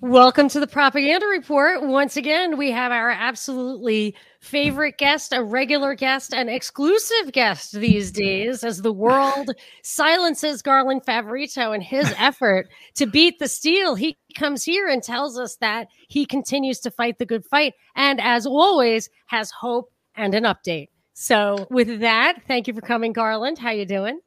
[0.00, 1.82] Welcome to the Propaganda Report.
[1.82, 8.12] Once again, we have our absolutely favorite guest, a regular guest, an exclusive guest these
[8.12, 9.50] days as the world
[9.82, 13.96] silences Garland Favorito in his effort to beat the steal.
[13.96, 18.20] He comes here and tells us that he continues to fight the good fight and,
[18.20, 20.90] as always, has hope and an update.
[21.14, 23.58] So, with that, thank you for coming, Garland.
[23.58, 24.20] How you doing?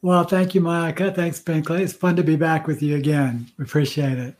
[0.00, 1.10] Well, thank you, Monica.
[1.10, 1.80] Thanks, Binkley.
[1.80, 3.48] It's fun to be back with you again.
[3.58, 4.36] We appreciate it.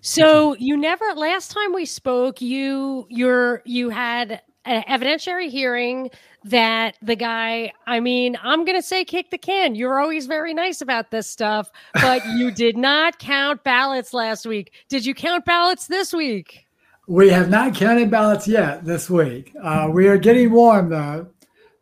[0.00, 6.10] So you never last time we spoke, you you're you had an evidentiary hearing
[6.44, 9.74] that the guy, I mean, I'm going to say kick the can.
[9.74, 14.72] You're always very nice about this stuff, but you did not count ballots last week.
[14.88, 16.66] Did you count ballots this week?
[17.06, 19.54] We have not counted ballots yet this week.
[19.62, 21.28] Uh, we are getting warm though.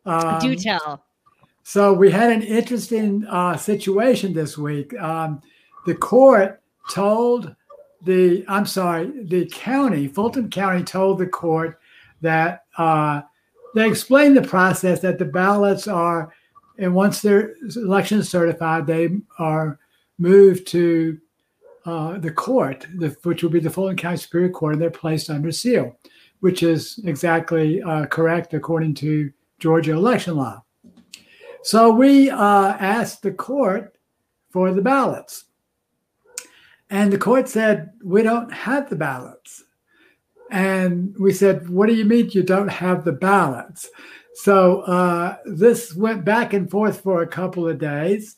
[0.05, 1.05] Um, Do tell.
[1.65, 4.97] So we had an interesting uh, situation this week.
[5.01, 5.43] Um,
[5.85, 7.57] the court told
[8.07, 11.79] the I'm sorry, the county, Fulton County, told the court
[12.23, 13.23] that uh,
[13.75, 16.33] they explained the process that the ballots are,
[16.79, 19.79] and once their election is certified, they are
[20.19, 21.19] moved to
[21.85, 25.29] uh, the court, the, which will be the Fulton County Superior Court, and they're placed
[25.29, 25.97] under seal,
[26.41, 30.63] which is exactly uh, correct according to Georgia election law.
[31.63, 33.97] So we uh, asked the court
[34.51, 35.46] for the ballots.
[36.91, 39.65] And the court said, We don't have the ballots.
[40.51, 43.89] And we said, What do you mean you don't have the ballots?
[44.35, 48.37] So uh, this went back and forth for a couple of days.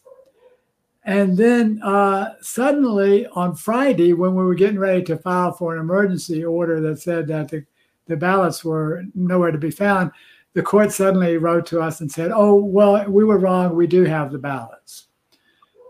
[1.04, 5.80] And then uh, suddenly on Friday, when we were getting ready to file for an
[5.80, 7.64] emergency order that said that the,
[8.06, 10.12] the ballots were nowhere to be found,
[10.54, 13.74] the court suddenly wrote to us and said, Oh, well, we were wrong.
[13.74, 15.06] We do have the ballots.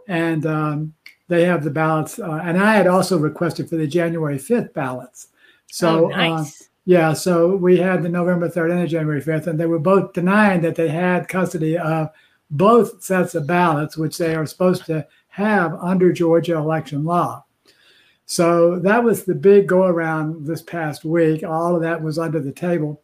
[0.07, 0.95] And um,
[1.29, 2.19] they have the ballots.
[2.19, 5.29] Uh, and I had also requested for the January 5th ballots.
[5.67, 6.63] So, oh, nice.
[6.63, 9.79] uh, yeah, so we had the November 3rd and the January 5th, and they were
[9.79, 12.11] both denying that they had custody of
[12.51, 17.45] both sets of ballots, which they are supposed to have under Georgia election law.
[18.25, 21.43] So that was the big go around this past week.
[21.45, 23.03] All of that was under the table,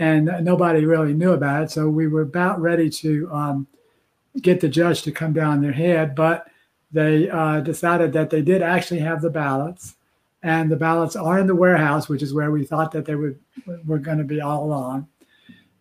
[0.00, 1.70] and nobody really knew about it.
[1.70, 3.66] So we were about ready to um,
[4.42, 6.49] get the judge to come down their head, but
[6.92, 9.96] they uh, decided that they did actually have the ballots,
[10.42, 13.38] and the ballots are in the warehouse, which is where we thought that they would
[13.86, 15.06] were going to be all along.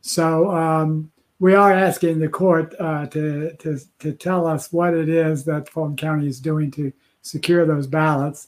[0.02, 5.10] So um, we are asking the court uh, to, to to tell us what it
[5.10, 8.48] is that Fulton County is doing to secure those ballots.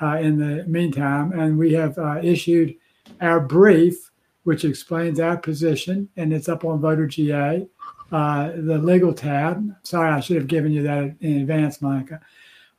[0.00, 2.74] Uh, in the meantime, and we have uh, issued
[3.20, 4.10] our brief,
[4.42, 7.68] which explains our position, and it's up on Voter GA
[8.12, 9.74] uh, the legal tab.
[9.82, 12.20] Sorry, I should have given you that in advance, Monica.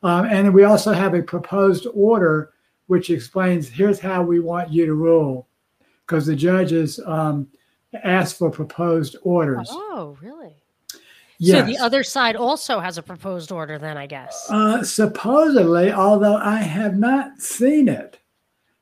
[0.04, 2.54] Um, and we also have a proposed order
[2.88, 5.48] which explains here's how we want you to rule,
[6.06, 7.48] because the judges um,
[8.04, 9.70] asked for proposed orders.
[9.72, 10.56] Oh, really?
[11.40, 11.66] Yes.
[11.66, 14.48] So the other side also has a proposed order, then I guess.
[14.50, 18.20] Uh, supposedly, although I have not seen it.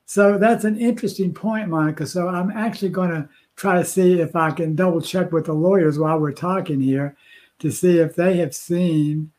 [0.04, 2.06] So that's an interesting point, Monica.
[2.06, 5.52] So I'm actually going to try to see if I can double check with the
[5.52, 7.16] lawyers while we're talking here
[7.58, 9.30] to see if they have seen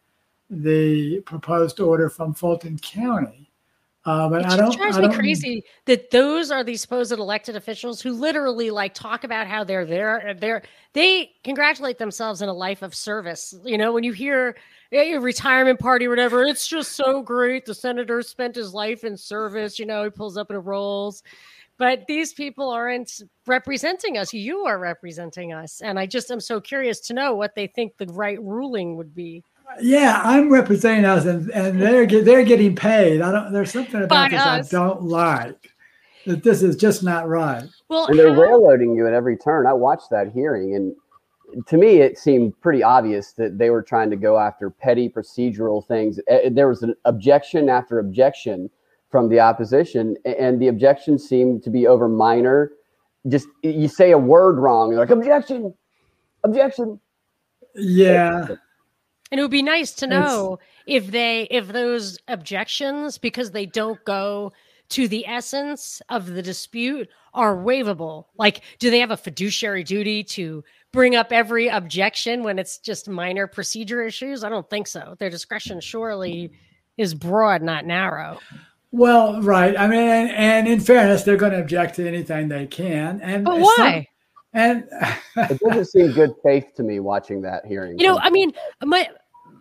[0.50, 3.50] the proposed order from Fulton County.
[4.06, 4.76] Uh, but it I don't.
[4.76, 8.94] drives I don't, me crazy that those are the supposed elected officials who literally like
[8.94, 10.36] talk about how they're there.
[10.38, 13.56] They're they congratulate themselves in a life of service.
[13.64, 14.58] You know, when you hear
[14.92, 17.66] a retirement party or whatever, it's just so great.
[17.66, 19.80] The senator spent his life in service.
[19.80, 21.24] You know, he pulls up and rolls
[21.84, 23.12] but these people aren't
[23.46, 24.34] representing us.
[24.34, 25.82] You are representing us.
[25.82, 29.14] And I just am so curious to know what they think the right ruling would
[29.14, 29.44] be.
[29.82, 33.22] Yeah, I'm representing us, and, and they're they're getting paid.
[33.22, 33.52] I don't.
[33.52, 34.74] There's something about By this us.
[34.74, 35.72] I don't like.
[36.26, 37.64] That this is just not right.
[37.90, 39.66] Well, and they're how- railroading you at every turn.
[39.68, 44.10] I watched that hearing, and to me, it seemed pretty obvious that they were trying
[44.12, 46.20] to go after petty procedural things.
[46.30, 48.70] Eh, eh, there was an objection after objection
[49.14, 52.72] from the opposition, and the objections seem to be over minor.
[53.28, 55.72] Just you say a word wrong, you're like objection,
[56.44, 57.00] objection.
[57.76, 58.48] Yeah.
[59.30, 60.58] And it would be nice to know
[60.88, 64.52] it's, if they if those objections because they don't go
[64.90, 68.26] to the essence of the dispute are waivable.
[68.36, 73.08] Like do they have a fiduciary duty to bring up every objection when it's just
[73.08, 74.44] minor procedure issues?
[74.44, 75.16] I don't think so.
[75.20, 76.52] Their discretion surely
[76.98, 78.40] is broad, not narrow.
[78.94, 79.76] Well, right.
[79.76, 83.20] I mean, and, and in fairness, they're going to object to anything they can.
[83.22, 83.76] And but why?
[83.76, 84.06] Some,
[84.54, 84.84] and
[85.36, 87.98] it doesn't seem good faith to me watching that hearing.
[87.98, 88.54] You know, I mean,
[88.84, 89.10] my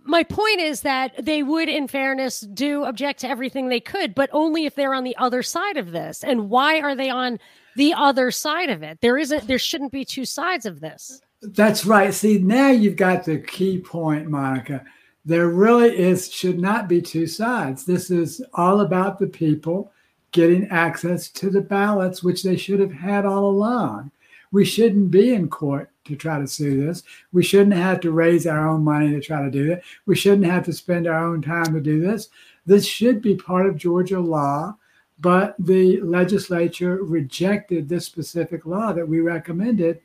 [0.05, 4.29] my point is that they would, in fairness, do object to everything they could, but
[4.35, 6.23] only if they're on the other side of this.
[6.23, 7.39] And why are they on
[7.77, 9.01] the other side of it?
[9.01, 9.47] There isn't.
[9.47, 11.23] There shouldn't be two sides of this.
[11.41, 12.13] That's right.
[12.13, 14.85] See, now you've got the key point, Monica.
[15.25, 17.85] There really is should not be two sides.
[17.85, 19.93] This is all about the people
[20.33, 24.11] getting access to the ballots, which they should have had all along.
[24.51, 27.03] We shouldn't be in court to try to sue this.
[27.33, 29.83] We shouldn't have to raise our own money to try to do it.
[30.07, 32.29] We shouldn't have to spend our own time to do this.
[32.67, 34.77] This should be part of Georgia law,
[35.21, 40.01] but the legislature rejected this specific law that we recommended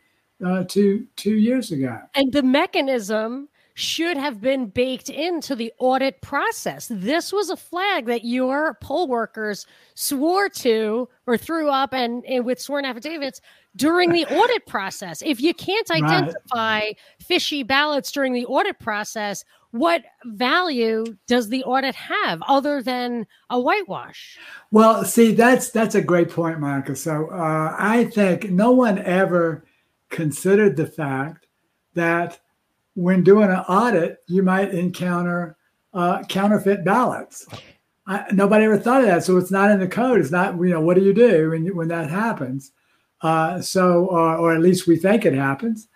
[0.46, 2.00] uh, two two years ago.
[2.16, 6.88] And the mechanism should have been baked into the audit process.
[6.90, 12.44] This was a flag that your poll workers swore to or threw up and, and
[12.44, 13.40] with sworn affidavits
[13.76, 15.22] during the audit process.
[15.22, 16.98] If you can't identify right.
[17.20, 23.60] fishy ballots during the audit process, what value does the audit have other than a
[23.60, 24.40] whitewash?
[24.72, 26.96] Well, see, that's that's a great point, Monica.
[26.96, 29.66] So uh, I think no one ever
[30.10, 31.46] considered the fact
[31.94, 32.40] that
[32.98, 35.56] when doing an audit, you might encounter
[35.94, 37.48] uh, counterfeit ballots.
[38.08, 40.20] I, nobody ever thought of that, so it's not in the code.
[40.20, 42.72] It's not, you know, what do you do when when that happens?
[43.22, 45.88] Uh, so, or, or, at least we think it happens.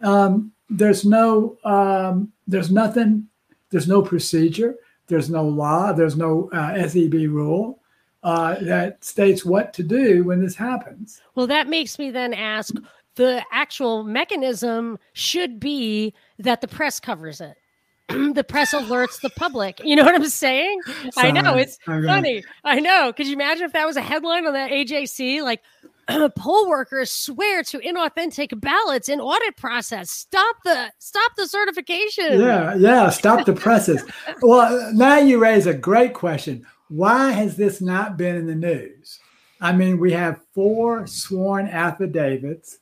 [0.00, 3.26] Um, there's no, um, there's nothing,
[3.70, 4.76] there's no procedure,
[5.08, 7.80] there's no law, there's no uh, SEB rule
[8.22, 11.20] uh, that states what to do when this happens.
[11.34, 12.74] Well, that makes me then ask
[13.16, 17.56] the actual mechanism should be that the press covers it.
[18.08, 19.80] the press alerts the public.
[19.84, 20.80] You know what I'm saying?
[21.12, 22.42] Sorry, I know it's funny.
[22.64, 23.12] I know.
[23.12, 25.42] Could you imagine if that was a headline on the AJC?
[25.42, 25.60] Like,
[26.36, 30.10] poll workers swear to inauthentic ballots in audit process.
[30.10, 32.40] Stop the stop the certification.
[32.40, 33.10] Yeah, yeah.
[33.10, 34.02] Stop the presses.
[34.40, 36.64] well, now you raise a great question.
[36.88, 39.20] Why has this not been in the news?
[39.60, 42.78] I mean, we have four sworn affidavits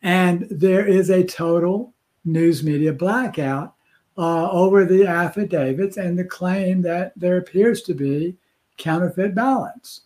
[0.00, 1.93] and there is a total
[2.24, 3.74] news media blackout
[4.16, 8.36] uh, over the affidavits and the claim that there appears to be
[8.76, 10.02] counterfeit ballots.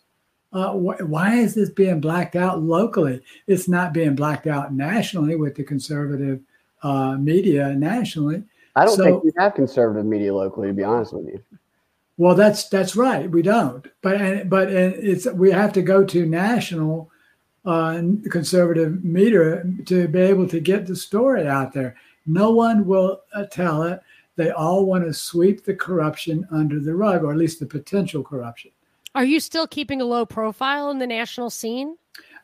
[0.53, 3.21] Uh, wh- why is this being blacked out locally?
[3.47, 6.41] It's not being blacked out nationally with the conservative
[6.83, 8.45] uh, media nationally.
[8.75, 11.43] I don't so, think we have conservative media locally, to be honest with you.
[12.17, 13.31] Well, that's that's right.
[13.31, 17.11] We don't, but but it's we have to go to national
[17.65, 21.97] uh, conservative media to be able to get the story out there.
[22.29, 24.01] No one will uh, tell it.
[24.37, 28.23] They all want to sweep the corruption under the rug, or at least the potential
[28.23, 28.71] corruption.
[29.15, 31.97] Are you still keeping a low profile in the national scene?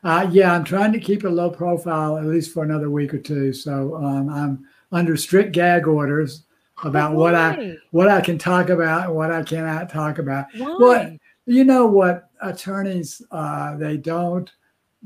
[0.02, 3.18] Uh, yeah, I'm trying to keep a low profile at least for another week or
[3.18, 3.52] two.
[3.52, 6.44] So um, I'm under strict gag orders
[6.82, 10.46] about what I what I can talk about and what I cannot talk about.
[10.56, 10.76] Why?
[10.78, 11.16] Well,
[11.46, 14.50] you know what attorneys uh, they don't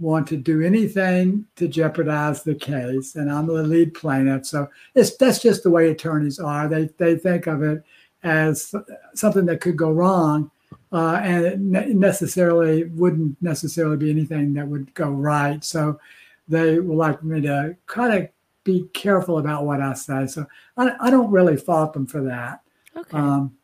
[0.00, 4.46] want to do anything to jeopardize the case, and I'm the lead plaintiff.
[4.46, 6.68] So it's that's just the way attorneys are.
[6.68, 7.82] They they think of it
[8.22, 8.74] as
[9.14, 10.50] something that could go wrong,
[10.92, 15.62] uh, and it ne- necessarily wouldn't necessarily be anything that would go right.
[15.64, 16.00] So
[16.48, 18.28] they would like me to kind of
[18.64, 20.26] be careful about what I say.
[20.26, 20.46] So
[20.76, 22.60] I, I don't really fault them for that.
[22.96, 23.16] Okay.
[23.16, 23.54] Um,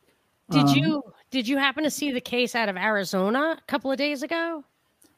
[0.50, 3.90] did um, you did you happen to see the case out of Arizona a couple
[3.90, 4.64] of days ago?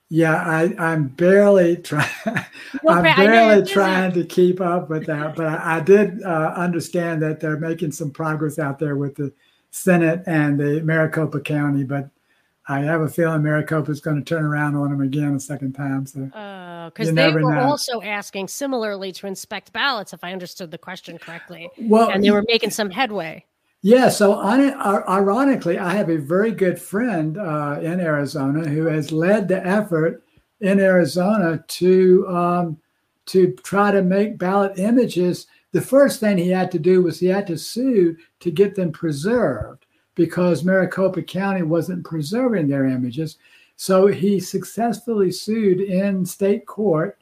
[0.08, 2.08] Yeah, I, I'm barely trying.
[2.88, 7.40] I'm barely trying to keep up with that, but I, I did uh, understand that
[7.40, 9.32] they're making some progress out there with the
[9.70, 11.82] Senate and the Maricopa County.
[11.82, 12.08] But
[12.68, 15.72] I have a feeling Maricopa is going to turn around on them again a second
[15.72, 16.06] time.
[16.06, 17.60] So, because uh, they were know.
[17.60, 21.68] also asking similarly to inspect ballots, if I understood the question correctly.
[21.78, 23.44] Well, and they were making some headway.
[23.86, 24.60] Yeah, so on,
[25.08, 30.24] ironically, I have a very good friend uh, in Arizona who has led the effort
[30.60, 32.78] in Arizona to um,
[33.26, 35.46] to try to make ballot images.
[35.70, 38.90] The first thing he had to do was he had to sue to get them
[38.90, 43.36] preserved because Maricopa County wasn't preserving their images.
[43.76, 47.20] So he successfully sued in state court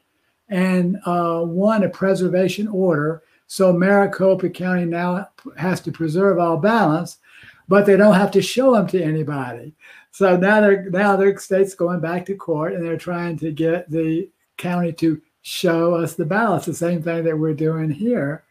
[0.49, 7.19] and uh, won a preservation order so Maricopa County now has to preserve all balance,
[7.67, 9.73] but they don't have to show them to anybody.
[10.11, 13.89] So now they're now their state's going back to court and they're trying to get
[13.89, 16.65] the county to show us the balance.
[16.65, 18.45] The same thing that we're doing here.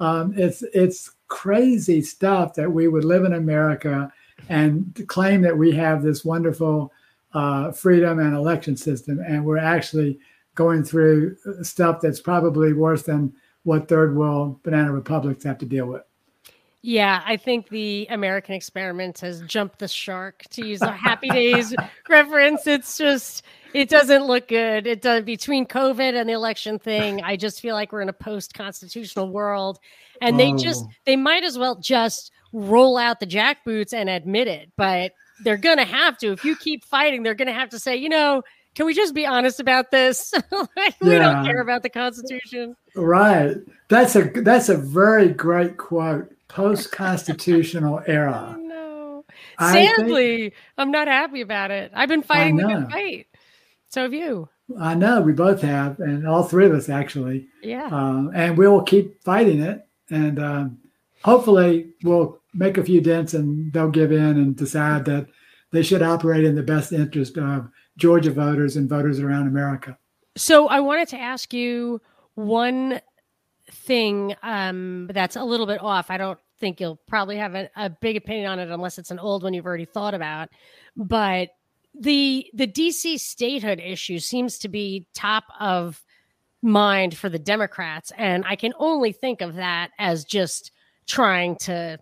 [0.00, 4.12] Um, it's it's crazy stuff that we would live in America
[4.48, 6.92] and claim that we have this wonderful
[7.34, 10.18] uh, freedom and election system, and we're actually
[10.54, 13.32] going through stuff that's probably worse than
[13.64, 16.02] what third world banana republics have to deal with.
[16.80, 21.74] Yeah, I think the American experiment has jumped the shark to use a Happy Days
[22.08, 22.68] reference.
[22.68, 24.86] It's just it doesn't look good.
[24.86, 27.20] It does between COVID and the election thing.
[27.22, 29.80] I just feel like we're in a post-constitutional world,
[30.22, 30.38] and oh.
[30.38, 34.70] they just they might as well just roll out the jackboots and admit it.
[34.76, 35.12] But
[35.42, 36.30] they're gonna have to.
[36.30, 38.44] If you keep fighting, they're gonna have to say, you know,
[38.78, 40.32] can we just be honest about this?
[40.52, 41.18] we yeah.
[41.18, 42.76] don't care about the Constitution.
[42.94, 43.56] Right.
[43.88, 46.32] That's a that's a very great quote.
[46.46, 48.56] Post constitutional era.
[48.56, 49.24] No.
[49.58, 51.90] Sadly, think, I'm not happy about it.
[51.92, 53.26] I've been fighting the good fight.
[53.88, 54.48] So have you.
[54.78, 57.48] I know we both have, and all three of us actually.
[57.64, 57.86] Yeah.
[57.86, 60.78] Um, and we'll keep fighting it, and um,
[61.24, 65.26] hopefully we'll make a few dents, and they'll give in and decide that
[65.72, 67.68] they should operate in the best interest of
[67.98, 69.98] Georgia voters and voters around America.
[70.36, 72.00] So I wanted to ask you
[72.34, 73.00] one
[73.70, 76.10] thing um, that's a little bit off.
[76.10, 79.18] I don't think you'll probably have a, a big opinion on it unless it's an
[79.18, 80.48] old one you've already thought about,
[80.96, 81.50] but
[81.98, 86.04] the the DC statehood issue seems to be top of
[86.62, 90.70] mind for the Democrats, and I can only think of that as just
[91.06, 91.98] trying to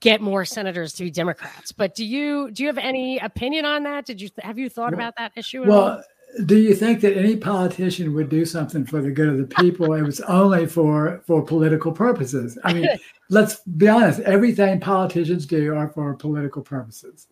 [0.00, 1.72] get more senators to be Democrats.
[1.72, 4.06] But do you do you have any opinion on that?
[4.06, 5.64] Did you have you thought about that issue?
[5.66, 6.02] well, all?
[6.44, 9.92] do you think that any politician would do something for the good of the people?
[9.94, 12.58] it was only for for political purposes.
[12.64, 12.88] I mean,
[13.30, 14.20] let's be honest.
[14.20, 17.28] Everything politicians do are for political purposes.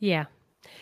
[0.00, 0.26] Yeah,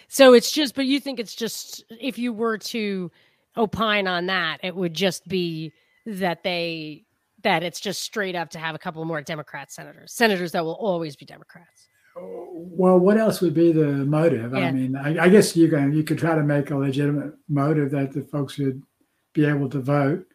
[0.08, 3.10] so it's just, but you think it's just if you were to
[3.56, 5.72] opine on that, it would just be
[6.06, 7.04] that they
[7.46, 10.74] that it's just straight up to have a couple more Democrat senators, senators that will
[10.74, 11.86] always be Democrats.
[12.16, 14.52] Well, what else would be the motive?
[14.52, 14.66] Yeah.
[14.66, 17.92] I mean, I, I, guess you can you could try to make a legitimate motive
[17.92, 18.82] that the folks would
[19.32, 20.26] be able to vote.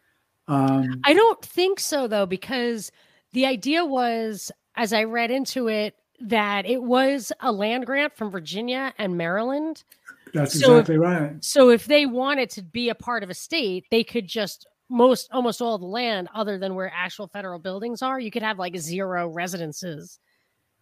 [0.48, 2.90] Um, I don't think so though, because
[3.32, 8.30] the idea was, as I read into it, that it was a land grant from
[8.30, 9.84] Virginia and Maryland.
[10.32, 11.44] That's so exactly if, right.
[11.44, 15.28] So if they wanted to be a part of a state, they could just most
[15.32, 18.76] almost all the land other than where actual federal buildings are, you could have like
[18.76, 20.18] zero residences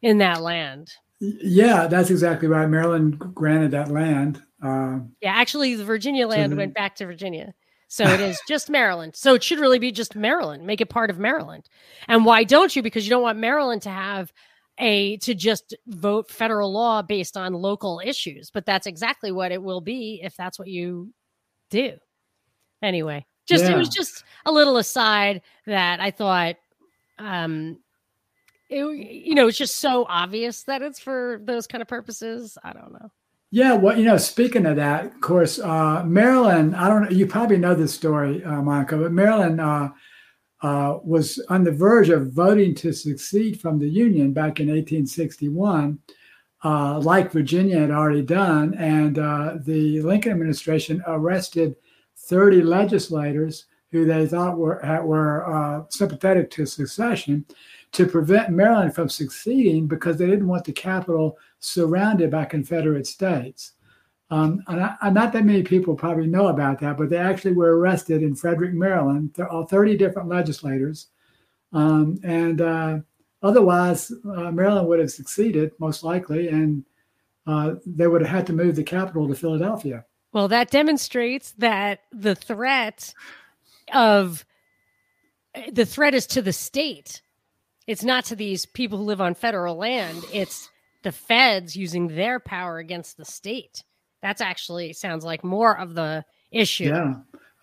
[0.03, 0.91] in that land.
[1.21, 2.69] Yeah, that's exactly right.
[2.69, 4.43] Maryland granted that land.
[4.63, 7.55] Uh, yeah, actually, the Virginia land went back to Virginia.
[7.89, 9.17] So it is just Maryland.
[9.17, 10.67] So it should really be just Maryland.
[10.67, 11.69] Make it part of Maryland.
[12.09, 12.83] And why don't you?
[12.83, 14.33] Because you don't want Maryland to have
[14.81, 19.63] a to just vote federal law based on local issues but that's exactly what it
[19.63, 21.13] will be if that's what you
[21.71, 21.93] do
[22.83, 23.73] anyway just yeah.
[23.73, 26.57] it was just a little aside that i thought
[27.19, 27.79] um
[28.69, 28.85] it,
[29.27, 32.93] you know it's just so obvious that it's for those kind of purposes i don't
[32.93, 33.11] know
[33.51, 37.27] yeah well you know speaking of that of course uh maryland i don't know you
[37.27, 39.89] probably know this story uh, monica but maryland uh
[40.63, 45.99] uh, was on the verge of voting to secede from the Union back in 1861,
[46.65, 48.75] uh, like Virginia had already done.
[48.75, 51.77] And uh, the Lincoln administration arrested
[52.23, 57.45] 30 legislators who they thought were, were uh, sympathetic to secession
[57.93, 63.73] to prevent Maryland from seceding because they didn't want the capital surrounded by Confederate states.
[64.31, 67.79] Um, and, I, not that many people probably know about that, but they actually were
[67.79, 69.33] arrested in Frederick, Maryland.
[69.35, 71.09] There are 30 different legislators.
[71.73, 72.99] Um, and uh,
[73.43, 76.85] otherwise, uh, Maryland would have succeeded, most likely, and
[77.47, 80.05] uh, they would have had to move the capital to Philadelphia.
[80.33, 83.15] Well, that demonstrates that the threat
[83.93, 84.45] of
[85.73, 87.23] the threat is to the state.
[87.87, 90.25] It's not to these people who live on federal land.
[90.33, 90.71] It's
[91.03, 93.83] the feds using their power against the state.
[94.23, 96.85] That's actually sounds like more of the issue.
[96.85, 97.15] Yeah.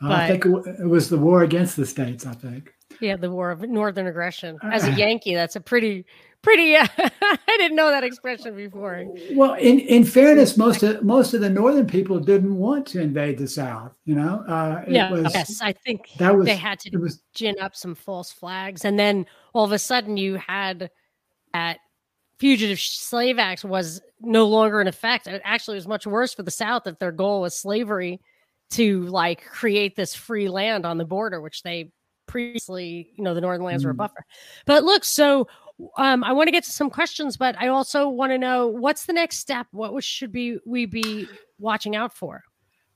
[0.01, 2.73] Uh, but, I think it was the war against the states, I think.
[2.99, 4.57] Yeah, the war of northern aggression.
[4.63, 6.05] Uh, As a Yankee, that's a pretty
[6.47, 9.05] pretty uh, I didn't know that expression before.
[9.31, 13.37] Well, in, in fairness, most of most of the northern people didn't want to invade
[13.37, 13.91] the South.
[14.05, 17.55] You know, uh, yeah, was, yes, I think that was, they had to was, gin
[17.59, 20.89] up some false flags, and then all of a sudden you had
[21.53, 21.79] that
[22.39, 25.27] Fugitive Slave Act was no longer in effect.
[25.27, 28.21] It actually was much worse for the South if their goal was slavery
[28.71, 31.91] to like create this free land on the border, which they
[32.27, 33.87] previously, you know, the Northern lands mm.
[33.87, 33.97] were a mm.
[33.97, 34.25] buffer.
[34.65, 35.47] But look, so
[35.97, 39.05] um, I want to get to some questions, but I also want to know what's
[39.05, 39.67] the next step?
[39.71, 41.27] What should be we be
[41.59, 42.43] watching out for?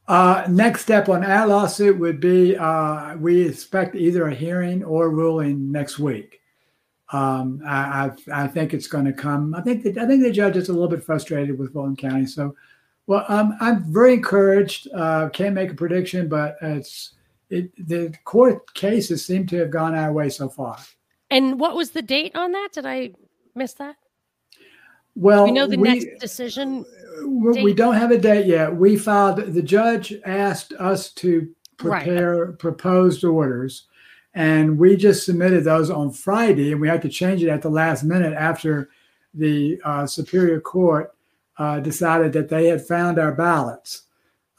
[0.08, 5.10] Uh, next step on our lawsuit would be uh, we expect either a hearing or
[5.10, 6.42] ruling next week.
[7.14, 9.54] Um, I, I, I, think it's going to come.
[9.54, 12.26] I think I think the judge is a little bit frustrated with Fulton County.
[12.26, 12.56] So,
[13.06, 14.88] well, um, I'm very encouraged.
[14.94, 17.16] Uh, can't make a prediction, but it's
[17.50, 20.78] it, the court cases seem to have gone our way so far.
[21.32, 22.70] And what was the date on that?
[22.74, 23.12] Did I
[23.56, 23.96] miss that?
[25.16, 26.86] Well, we know the next decision.
[27.26, 28.76] We, we don't have a date yet.
[28.76, 29.38] We filed.
[29.38, 32.60] The judge asked us to prepare right.
[32.60, 33.88] proposed orders,
[34.34, 37.70] and we just submitted those on Friday, and we had to change it at the
[37.70, 38.90] last minute after
[39.34, 41.14] the uh, Superior Court
[41.58, 44.04] uh, decided that they had found our ballots.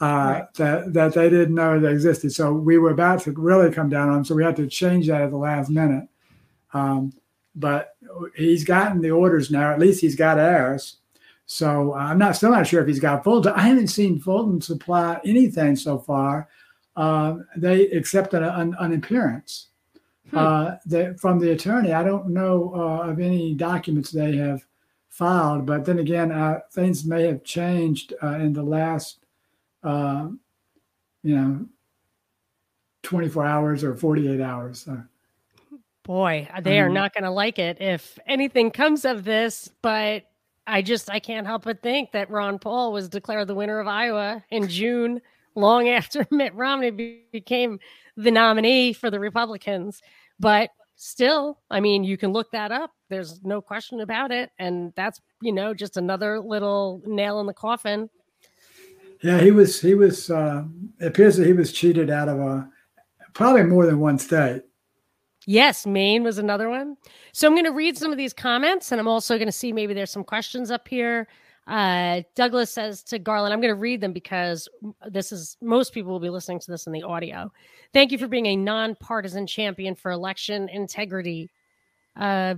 [0.01, 0.55] Uh, right.
[0.55, 2.33] that that they didn't know they existed.
[2.33, 4.25] So we were about to really come down on them.
[4.25, 6.09] So we had to change that at the last minute.
[6.73, 7.13] Um,
[7.55, 7.97] but
[8.35, 9.73] he's gotten the orders now.
[9.73, 10.97] At least he's got ours.
[11.47, 13.53] So I'm not still not sure if he's got Fulton.
[13.53, 16.49] I haven't seen Fulton supply anything so far.
[16.97, 19.69] Uh, they accepted an, an appearance
[20.31, 20.39] hmm.
[20.39, 21.93] uh, that, from the attorney.
[21.93, 24.65] I don't know uh, of any documents they have
[25.09, 29.19] filed, but then again, uh, things may have changed uh, in the last,
[29.85, 30.29] uh,
[31.23, 31.67] you know,
[33.03, 34.81] 24 hours or 48 hours.
[34.81, 35.03] So.
[36.05, 36.95] Boy, they are mm-hmm.
[36.95, 39.69] not going to like it if anything comes of this.
[39.83, 40.25] But
[40.67, 43.87] I just I can't help but think that Ron Paul was declared the winner of
[43.87, 45.21] Iowa in June,
[45.55, 47.79] long after Mitt Romney be- became
[48.17, 50.03] the nominee for the Republicans.
[50.41, 52.91] But still, I mean, you can look that up.
[53.09, 57.55] There's no question about it, and that's you know just another little nail in the
[57.55, 58.11] coffin.
[59.23, 59.81] Yeah, he was.
[59.81, 60.31] He was.
[60.31, 60.65] Uh,
[61.01, 62.69] it appears that he was cheated out of a
[63.35, 64.63] probably more than one state.
[65.47, 66.97] Yes, Maine was another one.
[67.33, 69.73] So I'm going to read some of these comments and I'm also going to see
[69.73, 71.29] maybe there's some questions up here.
[71.67, 74.69] Uh, Douglas says to Garland, I'm going to read them because
[75.09, 77.53] this is most people will be listening to this in the audio.
[77.93, 81.51] Thank you for being a nonpartisan champion for election integrity.
[82.17, 82.57] Uh,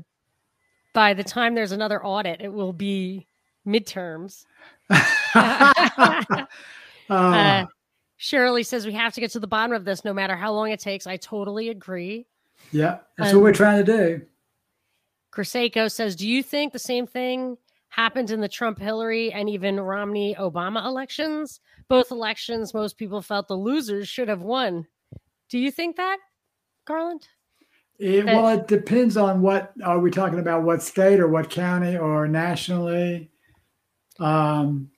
[0.95, 3.27] by the time there's another audit, it will be
[3.67, 4.47] midterms.
[7.11, 7.65] uh,
[8.17, 10.71] Shirley says we have to get to the bottom of this no matter how long
[10.71, 11.07] it takes.
[11.07, 12.27] I totally agree.
[12.75, 14.23] Yeah, that's um, what we're trying to do.
[15.33, 17.57] Crusaco says, Do you think the same thing
[17.89, 21.61] happened in the Trump Hillary and even Romney Obama elections?
[21.89, 24.89] Both elections, most people felt the losers should have won.
[25.49, 26.19] Do you think that,
[26.85, 27.29] Garland?
[28.01, 30.65] It, well, it depends on what are we talking about?
[30.65, 33.31] What state or what county or nationally?
[34.19, 34.91] Um,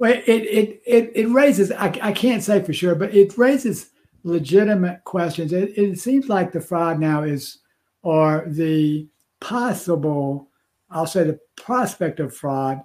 [0.00, 1.70] well, it it it it raises.
[1.70, 3.90] I, I can't say for sure, but it raises
[4.22, 5.52] legitimate questions.
[5.52, 7.58] It, it seems like the fraud now is,
[8.02, 9.06] or the
[9.40, 10.48] possible,
[10.90, 12.82] I'll say the prospect of fraud,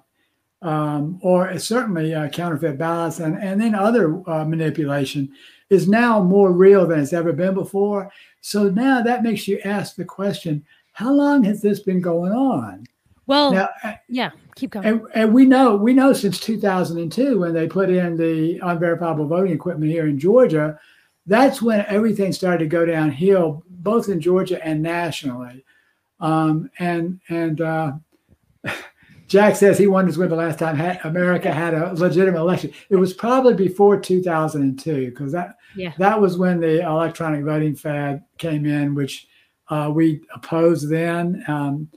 [0.62, 5.32] um, or certainly uh, counterfeit ballots and, and then other uh, manipulation
[5.68, 8.10] is now more real than it's ever been before.
[8.40, 12.86] So now that makes you ask the question how long has this been going on?
[13.26, 14.86] Well, now, uh, yeah, keep going.
[14.86, 19.52] And, and, we know we know since 2002 when they put in the unverifiable voting
[19.52, 20.78] equipment here in Georgia
[21.26, 25.64] that's when everything started to go downhill, both in Georgia and nationally.
[26.20, 27.92] Um, and and uh,
[29.28, 32.72] Jack says he wonders when the last time America had a legitimate election.
[32.90, 35.92] It was probably before 2002 because that yeah.
[35.98, 39.26] that was when the electronic voting fad came in, which
[39.68, 41.88] uh, we opposed then um,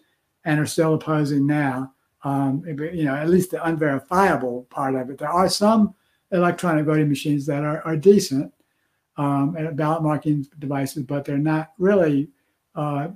[0.46, 1.94] and are still opposing now.
[2.24, 5.20] Um, you know, at least the unverifiable part of it.
[5.20, 5.96] There are some
[6.32, 8.52] electronic voting machines that are, are decent,
[9.20, 12.30] um, and ballot marking devices, but they're not really
[12.74, 13.10] uh,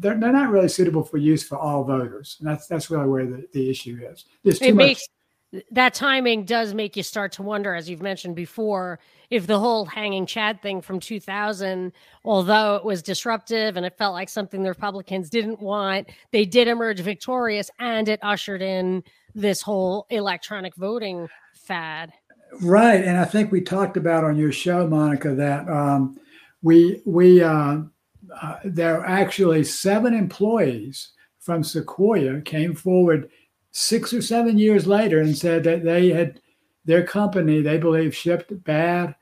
[0.00, 2.36] they're, they're not really suitable for use for all voters.
[2.38, 4.26] And that's that's really where the, the issue is.
[4.44, 4.86] There's too it much.
[4.86, 5.08] Makes,
[5.70, 8.98] that timing does make you start to wonder, as you've mentioned before,
[9.30, 11.92] if the whole hanging Chad thing from 2000,
[12.24, 16.68] although it was disruptive and it felt like something the Republicans didn't want, they did
[16.68, 19.02] emerge victorious and it ushered in
[19.34, 22.12] this whole electronic voting fad.
[22.60, 26.18] Right, and I think we talked about on your show, Monica, that um,
[26.62, 27.80] we we uh,
[28.42, 33.30] uh, there are actually seven employees from Sequoia came forward
[33.70, 36.40] six or seven years later and said that they had
[36.84, 39.14] their company they believe shipped bad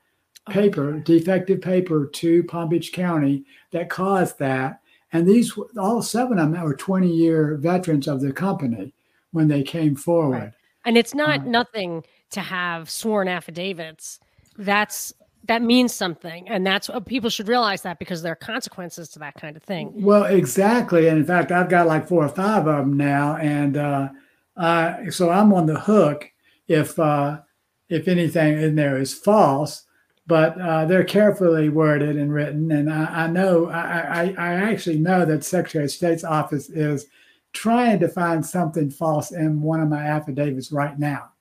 [0.49, 4.79] paper, defective paper to Palm Beach County that caused that.
[5.11, 8.93] And these all seven of them were 20 year veterans of the company
[9.31, 10.39] when they came forward.
[10.39, 10.51] Right.
[10.85, 14.19] And it's not uh, nothing to have sworn affidavits.
[14.57, 15.13] That's
[15.47, 16.47] that means something.
[16.49, 19.63] And that's what people should realize that because there are consequences to that kind of
[19.63, 19.91] thing.
[19.93, 21.07] Well exactly.
[21.07, 23.37] And in fact i've got like four or five of them now.
[23.37, 24.09] And uh,
[24.57, 26.31] uh, so i'm on the hook
[26.67, 27.41] if uh,
[27.89, 29.83] if anything in there is false
[30.27, 32.71] but uh, they're carefully worded and written.
[32.71, 37.05] And i, I know I, I, I actually know that secretary of state's office is
[37.53, 41.31] trying to find something false in one of my affidavits right now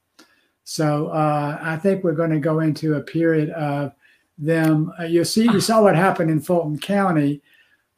[0.65, 3.93] so uh, I think we're going to go into a period of
[4.39, 4.93] them.
[4.99, 7.41] Uh, you see, you saw what happened in Fulton County.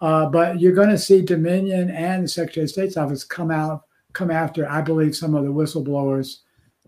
[0.01, 3.85] Uh, but you're going to see Dominion and the Secretary of State's office come out,
[4.13, 6.41] come after, I believe, some of the whistleblowers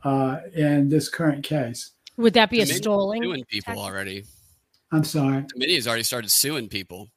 [0.02, 1.92] uh, in this current case.
[2.18, 3.22] Would that be Dominion a stalling?
[3.22, 3.84] Suing people tactic?
[3.84, 4.24] already.
[4.92, 5.46] I'm sorry.
[5.54, 7.08] Dominion's already started suing people.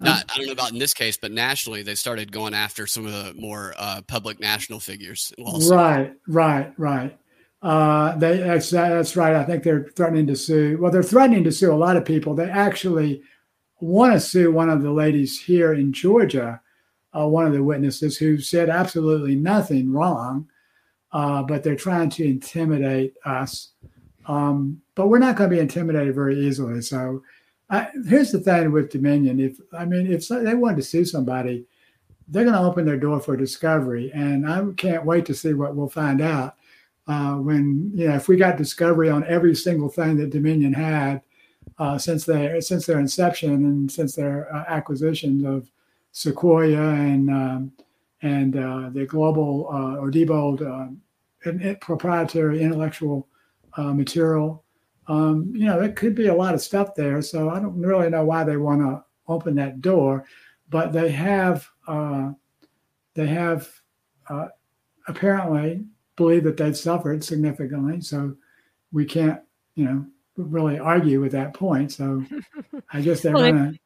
[0.00, 3.04] Not, I don't know about in this case, but nationally, they started going after some
[3.04, 5.32] of the more uh, public national figures.
[5.36, 5.68] in.
[5.68, 7.18] Right, right, right.
[7.60, 9.34] Uh, they that's that's right.
[9.34, 10.78] I think they're threatening to sue.
[10.80, 12.34] Well, they're threatening to sue a lot of people.
[12.34, 13.22] They actually
[13.80, 16.60] want to sue one of the ladies here in Georgia,
[17.18, 20.48] uh, one of the witnesses who said absolutely nothing wrong,
[21.12, 23.72] uh, but they're trying to intimidate us.
[24.26, 26.80] Um, but we're not going to be intimidated very easily.
[26.82, 27.22] So
[27.70, 31.04] I, here's the thing with Dominion: if I mean, if so- they wanted to sue
[31.04, 31.66] somebody,
[32.28, 35.74] they're going to open their door for discovery, and I can't wait to see what
[35.74, 36.54] we'll find out
[37.08, 41.22] uh, when you know if we got discovery on every single thing that Dominion had
[41.78, 45.70] uh, since their since their inception and since their uh, acquisitions of
[46.12, 47.72] Sequoia and um,
[48.22, 53.26] and uh, the global uh, or Diebold uh, proprietary intellectual
[53.76, 54.64] material.
[55.06, 57.22] Um, you know, there could be a lot of stuff there.
[57.22, 60.24] So I don't really know why they want to open that door,
[60.68, 61.66] but they have
[63.14, 63.70] they have
[65.06, 65.84] apparently
[66.18, 68.02] believe that they've suffered significantly.
[68.02, 68.36] So
[68.92, 69.40] we can't,
[69.74, 71.92] you know, really argue with that point.
[71.92, 72.22] So
[72.92, 73.78] I guess they're Well, to.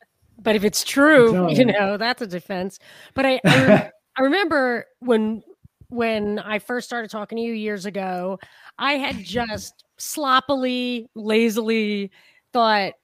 [0.42, 2.81] But if it's true, you know, that's a defense.
[3.14, 5.45] But I, I, I remember when
[5.88, 8.40] when I first started talking to you years ago,
[8.79, 12.11] I had just sloppily, lazily
[12.53, 12.95] thought,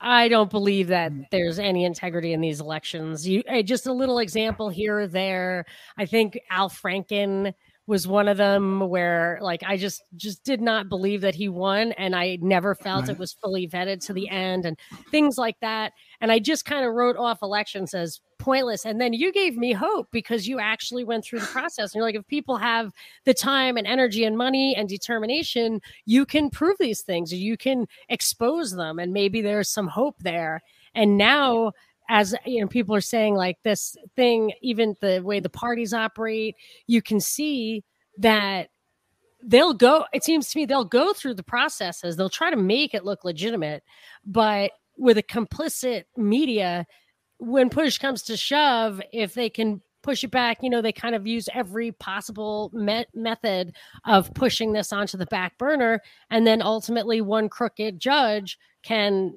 [0.00, 1.24] I don't believe that mm.
[1.30, 3.28] there's any integrity in these elections.
[3.28, 5.66] You just a little example here or there.
[5.96, 7.52] I think Al Franken
[7.86, 11.92] was one of them where like I just just did not believe that he won
[11.92, 14.78] and I never felt it was fully vetted to the end and
[15.10, 15.92] things like that.
[16.20, 18.84] And I just kind of wrote off elections as pointless.
[18.84, 21.92] And then you gave me hope because you actually went through the process.
[21.92, 22.92] And you're like, if people have
[23.24, 27.86] the time and energy and money and determination, you can prove these things, you can
[28.08, 30.60] expose them, and maybe there's some hope there.
[30.94, 31.72] And now,
[32.08, 36.56] as you know, people are saying like this thing, even the way the parties operate,
[36.86, 37.84] you can see
[38.18, 38.68] that
[39.44, 42.16] they'll go it seems to me they'll go through the processes.
[42.16, 43.82] They'll try to make it look legitimate
[44.24, 46.86] but with a complicit media
[47.38, 51.14] when push comes to shove if they can push it back you know they kind
[51.14, 56.60] of use every possible me- method of pushing this onto the back burner and then
[56.62, 59.34] ultimately one crooked judge can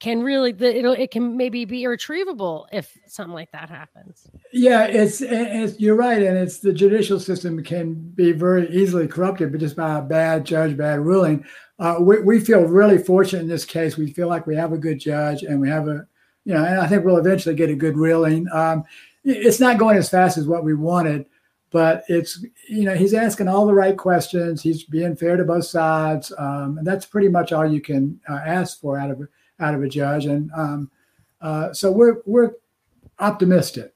[0.00, 4.84] can really the, it'll it can maybe be irretrievable if something like that happens Yeah,
[4.84, 9.60] it's, it's you're right, and it's the judicial system can be very easily corrupted, but
[9.60, 11.44] just by a bad judge, bad ruling.
[11.78, 13.96] Uh, we, we feel really fortunate in this case.
[13.96, 16.06] We feel like we have a good judge, and we have a,
[16.44, 18.46] you know, and I think we'll eventually get a good ruling.
[18.52, 18.84] Um,
[19.24, 21.26] it's not going as fast as what we wanted,
[21.70, 24.62] but it's, you know, he's asking all the right questions.
[24.62, 28.40] He's being fair to both sides, um, and that's pretty much all you can uh,
[28.44, 29.20] ask for out of
[29.60, 30.26] out of a judge.
[30.26, 30.90] And um,
[31.40, 32.52] uh, so we're we're
[33.18, 33.94] optimistic.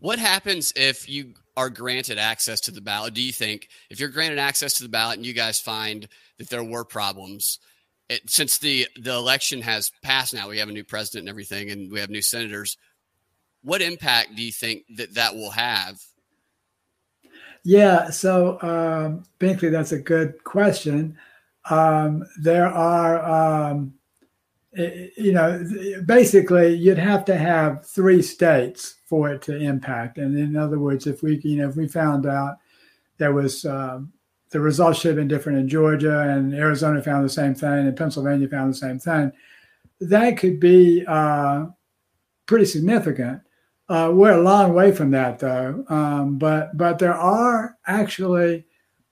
[0.00, 3.14] What happens if you are granted access to the ballot?
[3.14, 6.08] Do you think if you're granted access to the ballot and you guys find
[6.38, 7.58] that there were problems,
[8.08, 11.70] it, since the the election has passed now, we have a new president and everything,
[11.70, 12.76] and we have new senators.
[13.62, 16.00] What impact do you think that that will have?
[17.64, 21.18] Yeah, so um, Binkley, that's a good question.
[21.70, 23.94] Um, there are, um,
[24.72, 25.64] you know,
[26.06, 30.18] basically you'd have to have three states for it to impact.
[30.18, 32.58] And in other words, if we, you know, if we found out
[33.18, 34.12] there was um,
[34.50, 37.96] the results should have been different in Georgia and Arizona found the same thing and
[37.96, 39.32] Pennsylvania found the same thing,
[40.00, 41.66] that could be uh,
[42.46, 43.42] pretty significant.
[43.88, 45.84] Uh, we're a long way from that, though.
[45.88, 48.66] Um, but but there are actually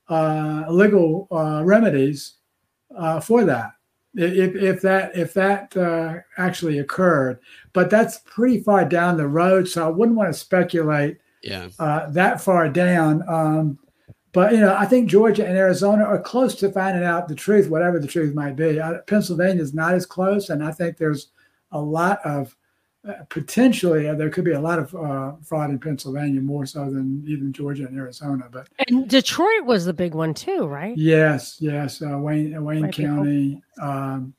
[0.08, 2.34] uh, legal uh, remedies
[2.96, 3.72] uh, for that.
[4.14, 7.38] If, if that if that uh, actually occurred,
[7.74, 12.08] but that's pretty far down the road, so I wouldn't want to speculate Yeah, uh,
[12.10, 13.22] that far down.
[13.28, 13.78] Um,
[14.32, 17.68] but you know, I think Georgia and Arizona are close to finding out the truth,
[17.68, 18.80] whatever the truth might be.
[18.80, 21.28] Uh, Pennsylvania is not as close, and I think there's
[21.72, 22.56] a lot of
[23.28, 27.24] potentially uh, there could be a lot of uh, fraud in Pennsylvania, more so than
[27.26, 28.48] even Georgia and Arizona.
[28.50, 32.96] But and detroit was the big one too right yes, yes, uh, Wayne Wayne Might
[32.96, 33.62] be County.
[33.80, 34.34] Um,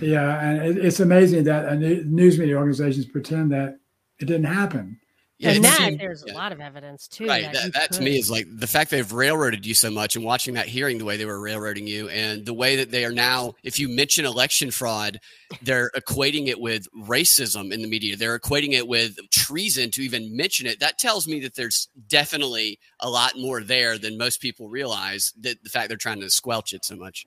[0.00, 3.78] yeah, and it, it's amazing that uh, new- news media organizations pretend that
[4.18, 4.98] it didn't happen.
[5.38, 6.32] Yeah, and that there's yeah.
[6.32, 7.26] a lot of evidence too.
[7.26, 7.52] Right.
[7.52, 10.24] That, that, that to me is like the fact they've railroaded you so much and
[10.24, 13.12] watching that hearing the way they were railroading you and the way that they are
[13.12, 15.20] now, if you mention election fraud,
[15.60, 18.16] they're equating it with racism in the media.
[18.16, 20.80] They're equating it with treason to even mention it.
[20.80, 25.62] That tells me that there's definitely a lot more there than most people realize that
[25.62, 27.26] the fact they're trying to squelch it so much.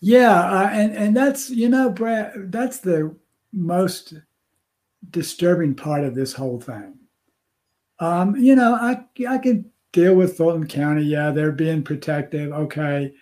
[0.00, 0.40] Yeah.
[0.40, 3.14] Uh, and, and that's, you know, Brad, that's the
[3.52, 4.14] most
[5.10, 6.96] disturbing part of this whole thing
[8.00, 11.02] um, you know, I I can deal with Fulton County.
[11.02, 12.52] Yeah, they're being protective.
[12.52, 13.12] Okay,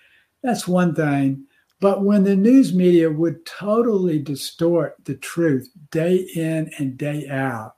[0.43, 1.45] that's one thing.
[1.81, 7.75] But when the news media would totally distort the truth day in and day out,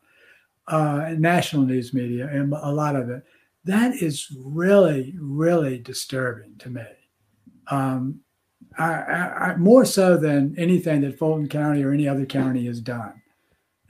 [0.68, 3.22] uh, national news media and a lot of it,
[3.64, 6.86] that is really, really disturbing to me.
[7.66, 8.20] Um,
[8.78, 12.80] I, I, I, more so than anything that Fulton County or any other county has
[12.80, 13.20] done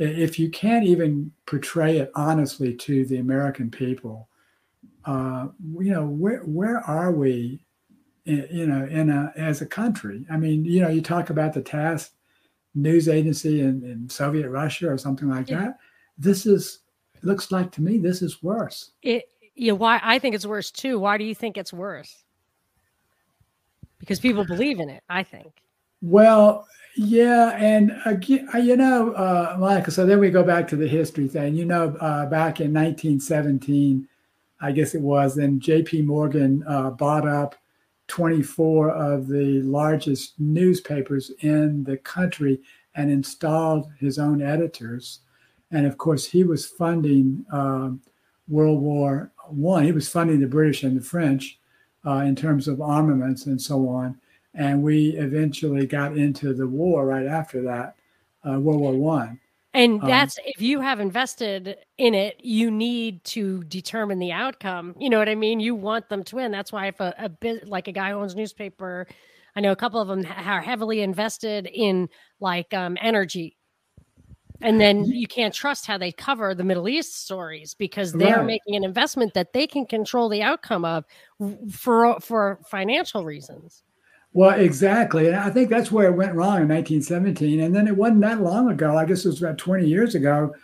[0.00, 4.28] if you can't even portray it honestly to the American people,
[5.04, 7.62] uh, you know, where where are we,
[8.24, 10.24] in, you know, in a as a country?
[10.30, 12.12] I mean, you know, you talk about the TASS
[12.74, 15.60] news agency in, in Soviet Russia or something like yeah.
[15.60, 15.78] that.
[16.16, 16.80] This is
[17.22, 18.92] looks like to me this is worse.
[19.02, 20.98] It yeah, why I think it's worse too.
[20.98, 22.24] Why do you think it's worse?
[23.98, 25.52] Because people believe in it, I think.
[26.02, 29.92] Well, yeah, and again, you know, uh, Michael.
[29.92, 31.54] So then we go back to the history thing.
[31.54, 34.08] You know, uh, back in 1917,
[34.60, 36.02] I guess it was, then J.P.
[36.02, 37.54] Morgan uh, bought up
[38.08, 42.60] 24 of the largest newspapers in the country
[42.94, 45.20] and installed his own editors.
[45.70, 48.02] And of course, he was funding um,
[48.48, 49.84] World War One.
[49.84, 51.58] He was funding the British and the French
[52.04, 54.18] uh, in terms of armaments and so on
[54.54, 57.96] and we eventually got into the war right after that,
[58.46, 59.40] uh, World War One.
[59.72, 64.32] And um, that's um, if you have invested in it, you need to determine the
[64.32, 64.96] outcome.
[64.98, 65.60] You know what I mean?
[65.60, 66.50] You want them to win.
[66.50, 69.06] That's why if a, a bit like a guy who owns newspaper,
[69.54, 72.08] I know a couple of them are heavily invested in
[72.40, 73.56] like um, energy.
[74.62, 78.46] And then you can't trust how they cover the Middle East stories because they're right.
[78.46, 81.06] making an investment that they can control the outcome of
[81.70, 83.82] for for financial reasons.
[84.32, 85.26] Well, exactly.
[85.26, 87.60] And I think that's where it went wrong in 1917.
[87.60, 90.54] And then it wasn't that long ago, I guess it was about 20 years ago,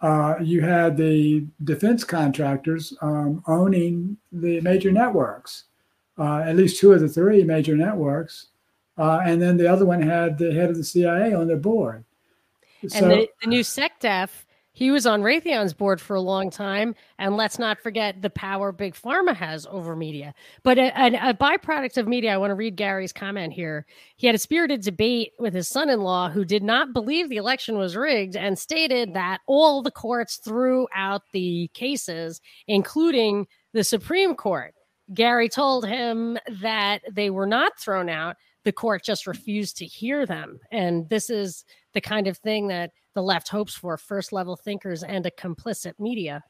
[0.00, 5.64] uh, you had the defense contractors um, owning the major networks,
[6.18, 8.48] uh, at least two of the three major networks.
[8.98, 12.04] Uh, and then the other one had the head of the CIA on their board.
[12.82, 14.28] And so, the, the new SecDef
[14.74, 16.96] he was on Raytheon's board for a long time.
[17.18, 20.34] And let's not forget the power Big Pharma has over media.
[20.64, 23.86] But a, a, a, byproduct of media, I want to read Gary's comment here.
[24.16, 27.36] He had a spirited debate with his son in law who did not believe the
[27.36, 33.84] election was rigged and stated that all the courts threw out the cases, including the
[33.84, 34.74] Supreme Court.
[35.12, 38.36] Gary told him that they were not thrown out.
[38.64, 40.58] The court just refused to hear them.
[40.72, 45.02] And this is the kind of thing that the left hopes for first level thinkers
[45.02, 46.42] and a complicit media.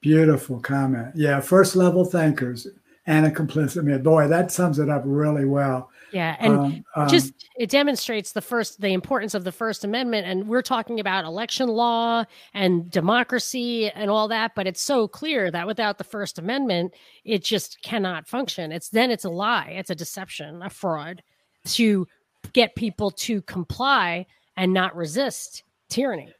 [0.00, 1.12] Beautiful comment.
[1.14, 2.66] Yeah, first level thinkers
[3.06, 3.98] and a complicit media.
[3.98, 5.90] Boy, that sums it up really well.
[6.12, 10.26] Yeah, and um, um, just it demonstrates the first the importance of the First Amendment,
[10.26, 14.52] and we're talking about election law and democracy and all that.
[14.54, 16.94] But it's so clear that without the First Amendment,
[17.24, 18.72] it just cannot function.
[18.72, 21.22] It's then it's a lie, it's a deception, a fraud
[21.66, 22.06] to
[22.52, 26.32] get people to comply and not resist tyranny.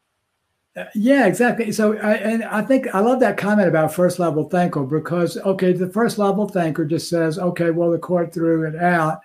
[0.77, 1.71] Uh, yeah, exactly.
[1.71, 5.73] So, I, and I think I love that comment about first level thinker because, okay,
[5.73, 9.21] the first level thinker just says, okay, well, the court threw it out.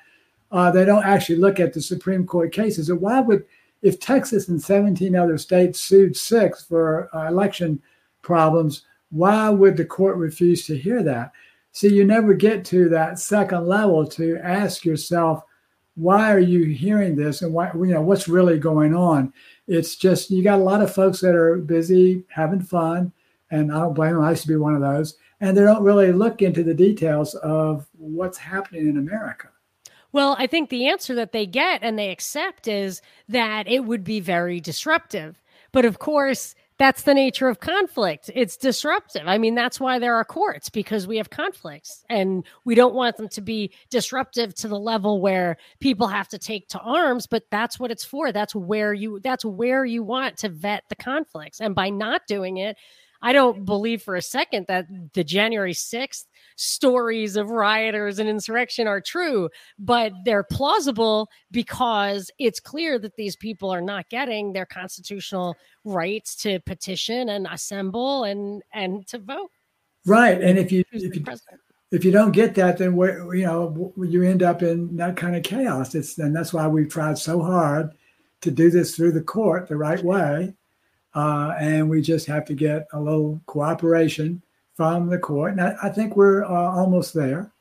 [0.52, 2.88] Uh, they don't actually look at the Supreme Court cases.
[2.88, 3.46] So, why would,
[3.82, 7.82] if Texas and 17 other states sued six for uh, election
[8.22, 11.32] problems, why would the court refuse to hear that?
[11.72, 15.44] See, you never get to that second level to ask yourself,
[16.00, 19.34] why are you hearing this and why, you know, what's really going on?
[19.70, 23.14] it's just you got a lot of folks that are busy having fun,
[23.52, 24.24] and I don't blame them.
[24.24, 27.36] I used to be one of those, and they don't really look into the details
[27.36, 29.50] of what's happening in America.
[30.12, 34.04] Well, I think the answer that they get and they accept is that it would
[34.04, 35.40] be very disruptive.
[35.72, 38.32] But of course, that's the nature of conflict.
[38.34, 39.24] It's disruptive.
[39.28, 43.18] I mean, that's why there are courts because we have conflicts and we don't want
[43.18, 47.44] them to be disruptive to the level where people have to take to arms, but
[47.52, 48.32] that's what it's for.
[48.32, 51.60] That's where you that's where you want to vet the conflicts.
[51.60, 52.78] And by not doing it,
[53.22, 58.88] I don't believe for a second that the January 6th stories of rioters and insurrection
[58.88, 64.66] are true, but they're plausible because it's clear that these people are not getting their
[64.66, 69.50] constitutional rights to petition and assemble and and to vote.
[70.06, 71.24] Right, and if you if you
[71.92, 75.36] if you don't get that, then where you know you end up in that kind
[75.36, 75.96] of chaos.
[75.96, 77.92] It's and that's why we've tried so hard
[78.42, 80.54] to do this through the court the right way,
[81.16, 84.42] uh, and we just have to get a little cooperation
[84.76, 85.52] from the court.
[85.52, 87.52] And I, I think we're uh, almost there.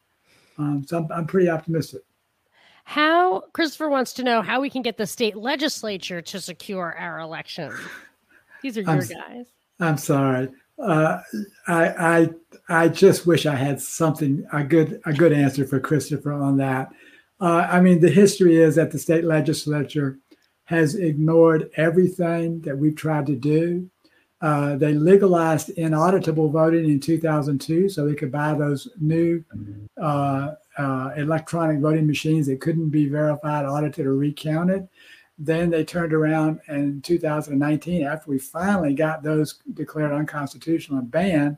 [0.58, 2.02] Um, so I'm, I'm pretty optimistic.
[2.84, 7.20] How Christopher wants to know how we can get the state legislature to secure our
[7.20, 7.72] election.
[8.62, 9.46] These are your I'm, guys.
[9.78, 10.48] I'm sorry.
[10.78, 11.20] Uh,
[11.66, 12.30] I, I
[12.68, 16.90] I just wish I had something a good a good answer for Christopher on that.
[17.40, 20.18] Uh, I mean, the history is that the state legislature
[20.68, 23.88] has ignored everything that we've tried to do.
[24.42, 29.42] Uh, they legalized inauditable voting in 2002 so they could buy those new
[29.96, 34.86] uh, uh, electronic voting machines that couldn't be verified, audited, or recounted.
[35.38, 41.56] Then they turned around in 2019, after we finally got those declared unconstitutional and banned,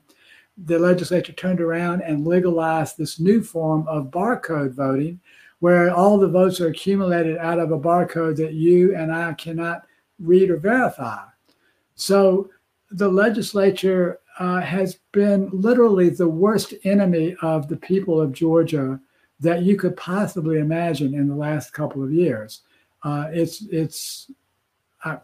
[0.57, 5.19] the legislature turned around and legalized this new form of barcode voting,
[5.61, 9.87] where all the votes are accumulated out of a barcode that you and I cannot
[10.19, 11.23] read or verify.
[11.95, 12.51] So
[12.91, 18.99] the legislature uh, has been literally the worst enemy of the people of Georgia
[19.39, 22.63] that you could possibly imagine in the last couple of years.
[23.03, 24.31] Uh, it's it's
[25.05, 25.19] I,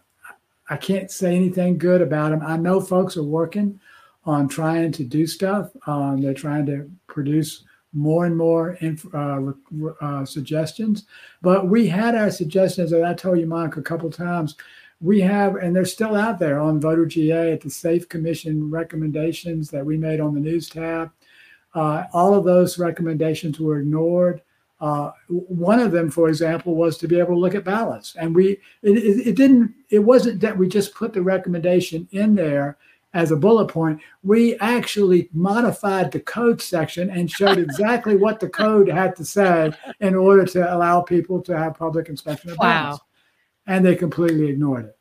[0.69, 2.43] I can't say anything good about them.
[2.43, 3.81] I know folks are working
[4.25, 5.71] on trying to do stuff.
[5.87, 9.53] Um, they're trying to produce more and more inf- uh,
[10.01, 11.07] uh, suggestions.
[11.43, 14.57] But we had our suggestions, as I told you, Monica, a couple times
[15.01, 19.71] we have, and they're still out there on Voter GA at the Safe Commission recommendations
[19.71, 21.11] that we made on the news tab.
[21.75, 24.41] Uh, all of those recommendations were ignored.
[24.81, 28.35] Uh, one of them, for example, was to be able to look at ballots, and
[28.35, 29.75] we it, it, it, didn't.
[29.91, 32.77] It wasn't that we just put the recommendation in there
[33.17, 33.99] as a bullet point.
[34.23, 39.73] We actually modified the code section and showed exactly what the code had to say
[40.01, 42.85] in order to allow people to have public inspection of wow.
[42.85, 43.05] ballots
[43.67, 44.93] and they completely ignored it.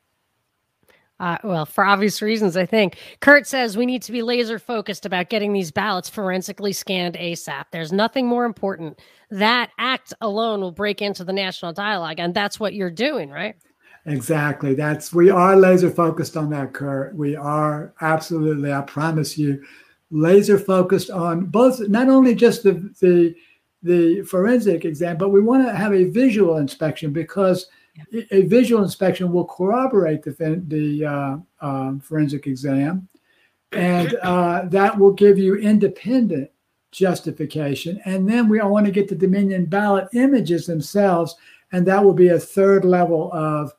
[1.18, 2.98] Uh, well, for obvious reasons, I think.
[3.22, 7.66] Kurt says we need to be laser focused about getting these ballots forensically scanned ASAP.
[7.72, 9.00] There's nothing more important.
[9.30, 13.56] That act alone will break into the national dialogue, and that's what you're doing, right?
[14.06, 14.76] Exactly.
[14.76, 17.16] That's we are laser focused on that, Kurt.
[17.16, 18.72] We are absolutely.
[18.72, 19.64] I promise you,
[20.12, 21.80] laser focused on both.
[21.90, 23.36] Not only just the the
[23.82, 27.68] the forensic exam, but we want to have a visual inspection because
[28.32, 33.08] a visual inspection will corroborate the, the uh, uh, forensic exam,
[33.72, 36.52] and uh, that will give you independent
[36.92, 38.00] justification.
[38.06, 41.36] And then we want to get the Dominion ballot images themselves,
[41.72, 43.72] and that will be a third level of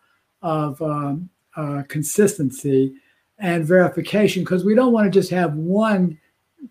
[0.46, 2.94] of um, uh, consistency
[3.40, 6.16] and verification because we don't want to just have one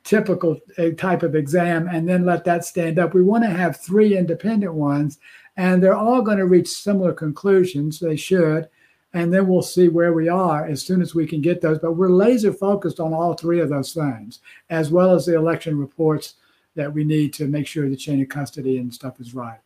[0.06, 3.14] typical uh, type of exam and then let that stand up.
[3.14, 5.20] We want to have three independent ones
[5.58, 8.00] and they're all going to reach similar conclusions.
[8.00, 8.70] They should.
[9.14, 11.80] And then we'll see where we are as soon as we can get those.
[11.80, 15.78] But we're laser focused on all three of those things, as well as the election
[15.78, 16.36] reports
[16.76, 19.60] that we need to make sure the chain of custody and stuff is right.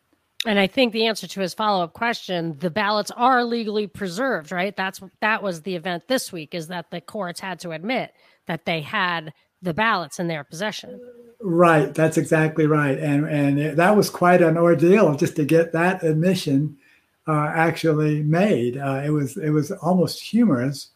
[0.46, 4.74] And I think the answer to his follow-up question, the ballots are legally preserved, right?
[4.74, 8.14] That's that was the event this week is that the courts had to admit
[8.46, 10.98] that they had the ballots in their possession.
[11.42, 15.72] Right, that's exactly right, and and it, that was quite an ordeal just to get
[15.72, 16.78] that admission
[17.26, 18.76] uh, actually made.
[18.76, 20.90] Uh, it was it was almost humorous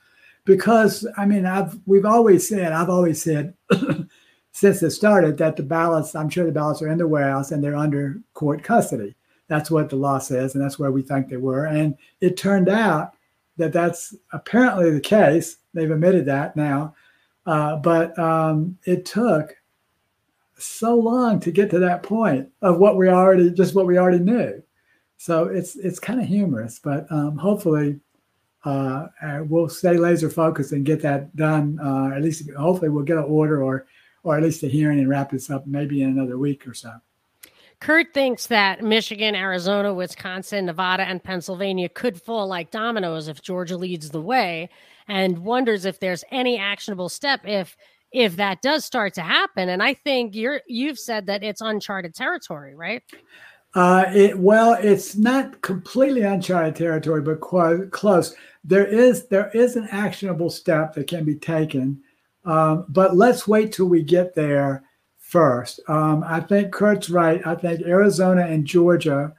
[0.44, 3.54] because I mean I've we've always said I've always said
[4.52, 7.62] since it started that the ballots I'm sure the ballots are in the warehouse and
[7.62, 9.14] they're under court custody.
[9.48, 11.66] That's what the law says, and that's where we think they were.
[11.66, 13.14] And it turned out
[13.56, 15.58] that that's apparently the case.
[15.74, 16.94] They've admitted that now,
[17.46, 19.54] uh, but um, it took
[20.56, 24.18] so long to get to that point of what we already just what we already
[24.20, 24.62] knew.
[25.16, 28.00] So it's it's kind of humorous, but um, hopefully
[28.64, 31.78] uh, uh, we'll stay laser focused and get that done.
[31.82, 33.86] Uh, at least hopefully we'll get an order or
[34.22, 36.92] or at least a hearing and wrap this up maybe in another week or so.
[37.84, 43.76] Kurt thinks that Michigan, Arizona, Wisconsin, Nevada, and Pennsylvania could fall like dominoes if Georgia
[43.76, 44.70] leads the way,
[45.06, 47.76] and wonders if there's any actionable step if
[48.10, 49.68] if that does start to happen.
[49.68, 53.02] And I think you're you've said that it's uncharted territory, right?
[53.74, 58.34] Uh, it, well, it's not completely uncharted territory, but quite close.
[58.64, 62.02] There is there is an actionable step that can be taken
[62.46, 64.84] Um, but let's wait till we get there
[65.34, 65.80] first.
[65.88, 67.44] Um, I think Kurt's right.
[67.44, 69.34] I think Arizona and Georgia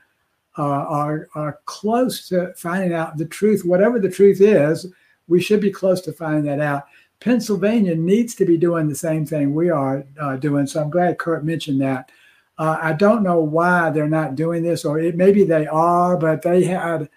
[0.58, 3.64] uh, are are close to finding out the truth.
[3.64, 4.88] Whatever the truth is,
[5.30, 6.84] we should be close to finding that out.
[7.22, 10.68] Pennsylvania needs to be doing the same thing we are uh, doing.
[10.68, 12.12] So I'm glad Kurt mentioned that.
[12.58, 16.42] Uh, I don't know why they're not doing this, or it, maybe they are, but
[16.42, 17.10] they had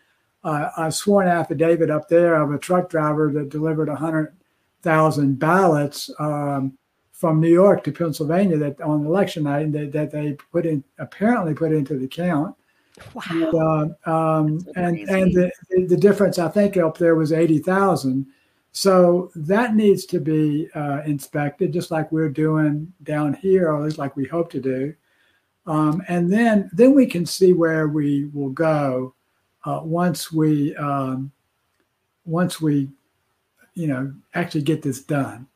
[0.44, 6.78] uh, a sworn affidavit up there of a truck driver that delivered 100,000 ballots um,
[7.18, 11.52] from New York to Pennsylvania that on election night that, that they put in apparently
[11.52, 12.54] put into the count.
[13.12, 13.22] Wow.
[13.30, 15.50] And, uh, um, and, and the,
[15.88, 18.24] the difference I think up there was 80,000.
[18.70, 23.84] So that needs to be uh, inspected, just like we're doing down here, or at
[23.84, 24.94] least like we hope to do.
[25.66, 29.14] Um, and then then we can see where we will go
[29.64, 31.32] uh, once we um,
[32.24, 32.88] once we
[33.74, 35.47] you know actually get this done.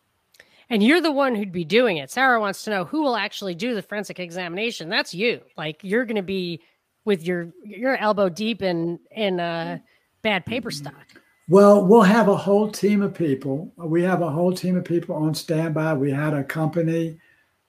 [0.72, 2.10] And you're the one who'd be doing it.
[2.10, 4.88] Sarah wants to know who will actually do the forensic examination.
[4.88, 5.42] That's you.
[5.54, 6.62] Like you're going to be
[7.04, 9.80] with your your elbow deep in in uh,
[10.22, 11.12] bad paper stock.
[11.46, 13.70] Well, we'll have a whole team of people.
[13.76, 15.92] We have a whole team of people on standby.
[15.92, 17.18] We had a company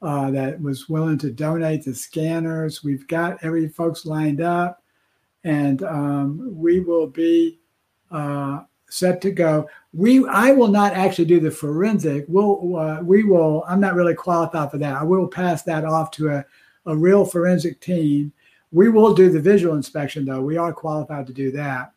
[0.02, 2.86] uh, that was willing to donate the scanners.
[2.86, 4.82] We've got every folks lined up,
[5.44, 7.60] and um, we will be
[8.12, 9.68] uh, set to go.
[9.94, 12.26] We I will not actually do the forensic.
[12.28, 13.64] We'll uh, we will.
[13.68, 14.96] I'm not really qualified for that.
[14.96, 16.46] I will pass that off to a,
[16.86, 18.34] a real forensic team.
[18.72, 20.42] We will do the visual inspection though.
[20.42, 21.94] We are qualified to do that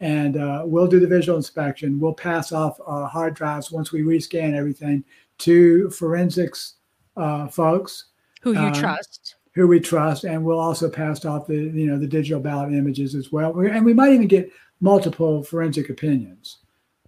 [0.00, 1.98] and uh, we'll do the visual inspection.
[1.98, 5.04] We'll pass off our hard drives once we rescan everything
[5.38, 6.74] to forensics
[7.16, 8.06] uh, folks
[8.42, 11.98] who you uh, trust, who we trust, and we'll also pass off the you know
[11.98, 16.58] the digital ballot images as well, and we might even get multiple forensic opinions.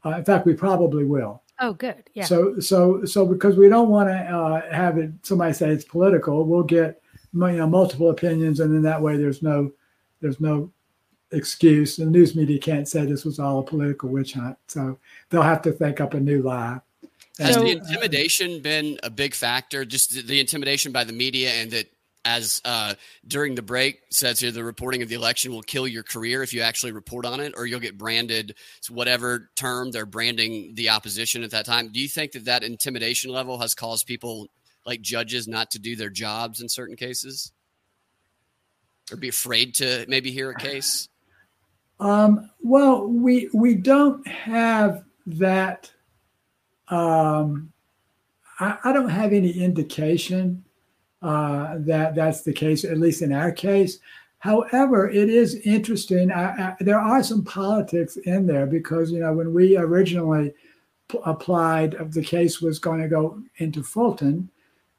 [0.05, 1.43] Uh, in fact, we probably will.
[1.61, 2.05] Oh, good.
[2.15, 2.25] Yeah.
[2.25, 6.45] So so so because we don't want to uh, have it somebody say it's political,
[6.45, 7.03] we'll get
[7.35, 9.73] you know multiple opinions, and then that way there's no
[10.21, 10.71] there's no
[11.33, 11.97] excuse.
[11.97, 14.99] The news media can't say this was all a political witch hunt, so
[15.31, 16.81] they'll have to think up a new lie.
[17.39, 19.85] Has so, the intimidation been a big factor?
[19.85, 21.87] Just the intimidation by the media, and that
[22.25, 22.95] as uh,
[23.27, 26.53] during the break says here, the reporting of the election will kill your career if
[26.53, 28.57] you actually report on it, or you'll get branded
[28.91, 31.91] whatever term they're branding the opposition at that time.
[31.93, 34.49] Do you think that that intimidation level has caused people
[34.85, 37.53] like judges not to do their jobs in certain cases,
[39.11, 41.09] or be afraid to maybe hear a case?
[42.01, 45.91] Um, well, we we don't have that
[46.89, 47.73] um,
[48.61, 50.65] I, I, don't have any indication
[51.23, 53.99] uh, that that's the case, at least in our case.
[54.39, 56.31] However, it is interesting.
[56.31, 60.55] I, I, there are some politics in there because you know when we originally
[61.09, 64.49] p- applied, uh, the case was going to go into Fulton,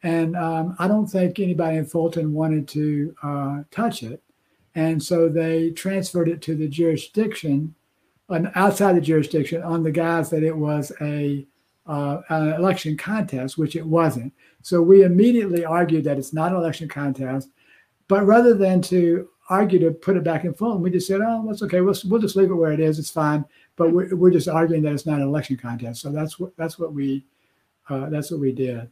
[0.03, 4.21] and um, I don't think anybody in Fulton wanted to uh, touch it,
[4.75, 7.73] and so they transferred it to the jurisdiction,
[8.27, 11.47] and outside the jurisdiction, on the guise that it was a
[11.87, 14.33] uh, an election contest, which it wasn't.
[14.61, 17.49] So we immediately argued that it's not an election contest.
[18.07, 21.45] But rather than to argue to put it back in full, we just said, oh,
[21.47, 21.81] that's okay.
[21.81, 22.99] We'll, we'll just leave it where it is.
[22.99, 23.45] It's fine.
[23.75, 26.01] But we're, we're just arguing that it's not an election contest.
[26.01, 27.25] So that's what that's what we
[27.89, 28.89] uh, that's what we did.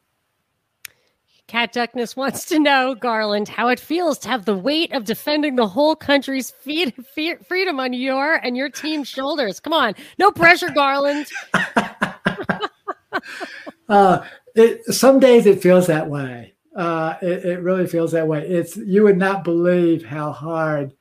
[1.48, 5.56] Cat Duckness wants to know, Garland, how it feels to have the weight of defending
[5.56, 9.62] the whole country's freedom on your and your team's shoulders.
[9.62, 11.28] Come on, no pressure, Garland.
[13.88, 14.26] uh,
[14.58, 16.56] it, some days it feels that way.
[16.76, 18.48] Uh, it, it, really feels that way.
[18.48, 20.94] It's you would not believe how hard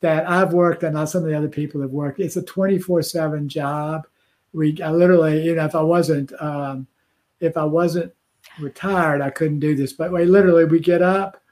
[0.00, 2.20] that I've worked and not some of the other people have worked.
[2.20, 4.06] It's a twenty four seven job.
[4.52, 6.86] We I literally, you know, if I wasn't um,
[7.40, 8.12] if I wasn't
[8.60, 9.92] retired, I couldn't do this.
[9.92, 11.42] But we literally we get up,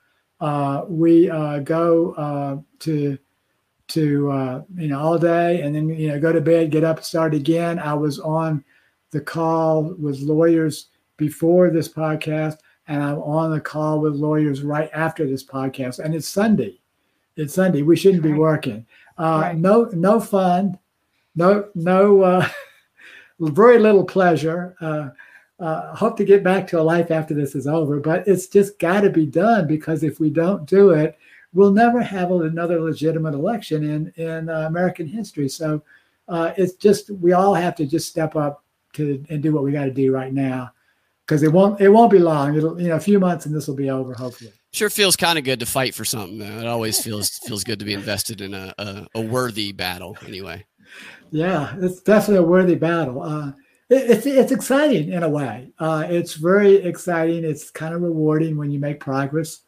[0.40, 3.18] uh, we uh, go uh, to
[3.88, 7.02] to uh, you know all day, and then you know go to bed, get up,
[7.02, 7.78] start again.
[7.78, 8.64] I was on
[9.10, 12.58] the call with lawyers before this podcast,
[12.88, 15.98] and I'm on the call with lawyers right after this podcast.
[15.98, 16.80] And it's Sunday.
[17.36, 17.82] It's Sunday.
[17.82, 18.86] We shouldn't be working.
[19.18, 19.56] Uh, right.
[19.56, 20.78] No, no fun.
[21.34, 22.22] No, no.
[22.22, 22.48] Uh,
[23.40, 24.76] very little pleasure.
[24.80, 25.10] Uh,
[25.60, 28.78] uh, hope to get back to a life after this is over, but it's just
[28.78, 31.16] got to be done because if we don't do it,
[31.52, 35.48] we'll never have another legitimate election in in uh, American history.
[35.48, 35.80] So
[36.28, 39.72] uh, it's just we all have to just step up to and do what we
[39.72, 40.73] got to do right now
[41.26, 42.56] because it won't it won't be long.
[42.56, 44.52] It'll you know a few months and this will be over hopefully.
[44.72, 46.38] Sure feels kind of good to fight for something.
[46.38, 46.58] Though.
[46.58, 50.16] It always feels feels good to be invested in a, a, a worthy battle.
[50.26, 50.64] Anyway.
[51.30, 53.22] Yeah, it's definitely a worthy battle.
[53.22, 53.52] Uh,
[53.88, 55.72] it, it's it's exciting in a way.
[55.78, 57.44] Uh, it's very exciting.
[57.44, 59.60] It's kind of rewarding when you make progress.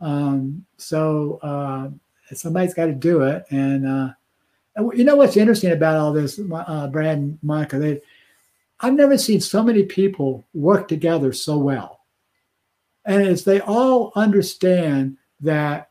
[0.00, 1.88] Um, so uh,
[2.34, 4.08] somebody's got to do it, and uh,
[4.92, 7.78] you know what's interesting about all this, uh, Brad and Monica?
[7.78, 8.00] They,
[8.80, 12.00] I've never seen so many people work together so well,
[13.04, 15.88] and as they all understand that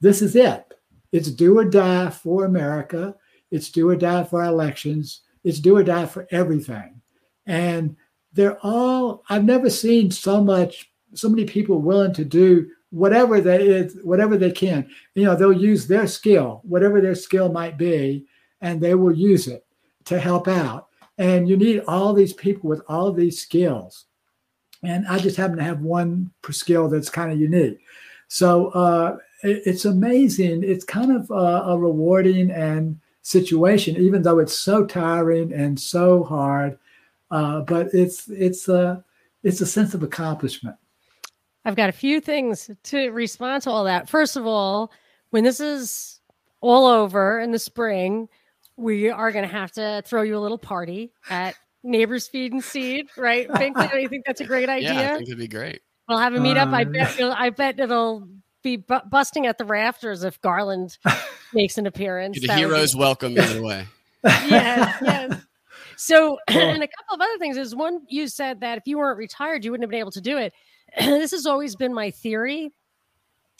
[0.00, 0.72] this is it.
[1.12, 3.14] It's do or die for America.
[3.50, 5.22] It's do or die for elections.
[5.44, 7.00] It's do or die for everything.
[7.46, 7.96] And
[8.32, 13.66] they're all, I've never seen so much, so many people willing to do whatever they
[13.66, 14.88] is, whatever they can.
[15.14, 18.26] You know, they'll use their skill, whatever their skill might be,
[18.60, 19.66] and they will use it
[20.04, 20.88] to help out.
[21.20, 24.06] And you need all these people with all these skills.
[24.82, 27.78] And I just happen to have one skill that's kind of unique.
[28.28, 30.64] So uh, it, it's amazing.
[30.64, 36.24] It's kind of a, a rewarding and situation, even though it's so tiring and so
[36.24, 36.78] hard.
[37.30, 39.04] Uh, but it's it's a
[39.42, 40.76] it's a sense of accomplishment.
[41.66, 44.08] I've got a few things to respond to all that.
[44.08, 44.90] First of all,
[45.30, 46.20] when this is
[46.62, 48.26] all over in the spring,
[48.80, 52.64] we are going to have to throw you a little party at Neighbors Feed and
[52.64, 53.48] Seed, right?
[53.50, 54.94] Binkley, do you think that's a great idea?
[54.94, 55.82] Yeah, I think it'd be great.
[56.08, 56.72] We'll have a meetup.
[56.72, 57.20] I um, bet.
[57.20, 58.28] I bet it'll
[58.62, 60.98] be bu- busting at the rafters if Garland
[61.54, 62.40] makes an appearance.
[62.40, 63.86] The heroes be- welcome either way.
[64.24, 65.40] yes, yes.
[65.96, 69.18] So, and a couple of other things is one, you said that if you weren't
[69.18, 70.54] retired, you wouldn't have been able to do it.
[70.98, 72.72] this has always been my theory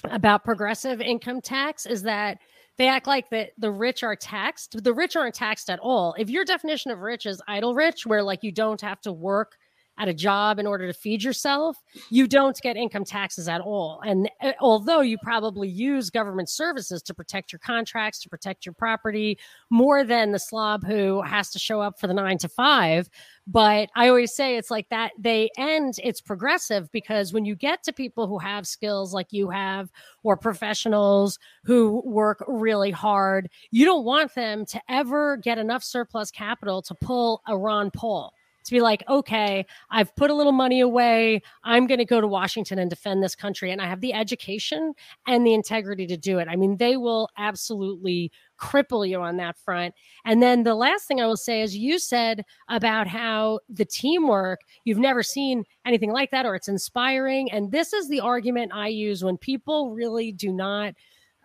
[0.04, 2.38] about progressive income tax is that
[2.80, 4.82] they act like that the rich are taxed.
[4.82, 6.14] The rich aren't taxed at all.
[6.16, 9.58] If your definition of rich is idle rich, where like you don't have to work
[10.00, 11.76] at a job in order to feed yourself,
[12.08, 14.00] you don't get income taxes at all.
[14.04, 18.72] And uh, although you probably use government services to protect your contracts, to protect your
[18.72, 19.38] property
[19.68, 23.10] more than the slob who has to show up for the nine to five.
[23.46, 27.82] But I always say it's like that they end, it's progressive because when you get
[27.82, 29.90] to people who have skills like you have,
[30.22, 36.30] or professionals who work really hard, you don't want them to ever get enough surplus
[36.30, 38.32] capital to pull a Ron Paul
[38.64, 41.42] to be like, okay, I've put a little money away.
[41.64, 43.70] I'm going to go to Washington and defend this country.
[43.70, 44.94] And I have the education
[45.26, 46.48] and the integrity to do it.
[46.48, 48.30] I mean, they will absolutely
[48.60, 49.94] cripple you on that front.
[50.24, 54.60] And then the last thing I will say is you said about how the teamwork,
[54.84, 57.50] you've never seen anything like that or it's inspiring.
[57.50, 60.94] And this is the argument I use when people really do not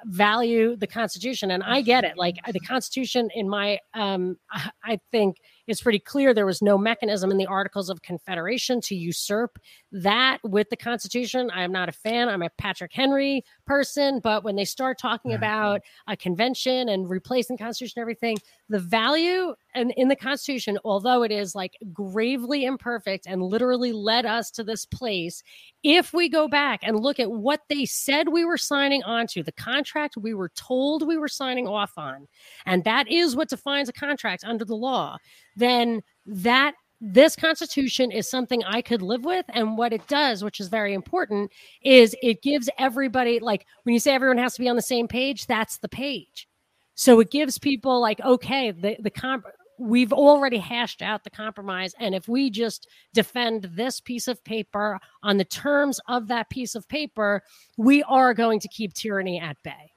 [0.08, 4.38] value the constitution and i get it like the constitution in my um
[4.84, 5.38] i think
[5.68, 9.58] it's pretty clear there was no mechanism in the Articles of Confederation to usurp
[9.92, 11.50] that with the Constitution.
[11.52, 12.30] I am not a fan.
[12.30, 15.38] I'm a Patrick Henry person, but when they start talking mm-hmm.
[15.38, 18.38] about a convention and replacing the Constitution and everything,
[18.70, 24.26] the value and in the Constitution, although it is like gravely imperfect and literally led
[24.26, 25.44] us to this place,
[25.86, 29.52] if we go back and look at what they said we were signing onto, the
[29.52, 32.28] contract we were told we were signing off on,
[32.66, 35.18] and that is what defines a contract under the law
[35.56, 39.46] then that this constitution is something I could live with.
[39.50, 41.52] And what it does, which is very important,
[41.84, 45.08] is it gives everybody, like when you say everyone has to be on the same
[45.08, 46.48] page, that's the page.
[46.96, 49.46] So it gives people like, okay, the, the comp,
[49.78, 51.94] we've already hashed out the compromise.
[52.00, 56.76] And if we just defend this piece of paper on the terms of that piece
[56.76, 57.44] of paper,
[57.78, 59.92] we are going to keep tyranny at bay.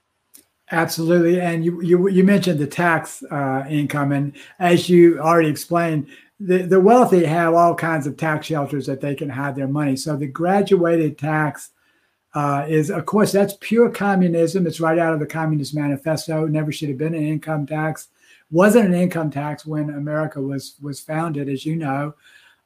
[0.70, 6.08] Absolutely, and you you, you mentioned the tax uh, income, and as you already explained,
[6.38, 9.96] the, the wealthy have all kinds of tax shelters that they can hide their money.
[9.96, 11.70] So the graduated tax
[12.34, 14.66] uh, is, of course, that's pure communism.
[14.66, 16.46] It's right out of the Communist Manifesto.
[16.46, 18.08] Never should have been an income tax.
[18.50, 22.14] Wasn't an income tax when America was was founded, as you know.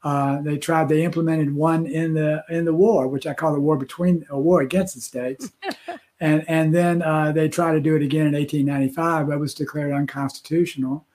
[0.04, 0.88] Uh, they tried.
[0.88, 4.38] They implemented one in the in the war, which I call the war between a
[4.38, 5.52] war against the states.
[6.20, 9.92] and and then uh, they tried to do it again in 1895, but was declared
[9.92, 11.06] unconstitutional.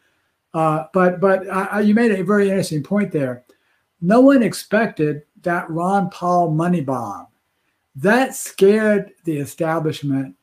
[0.53, 3.43] Uh, but but uh, you made a very interesting point there.
[4.01, 7.28] No one expected that Ron Paul money bomb.
[7.95, 10.36] That scared the establishment.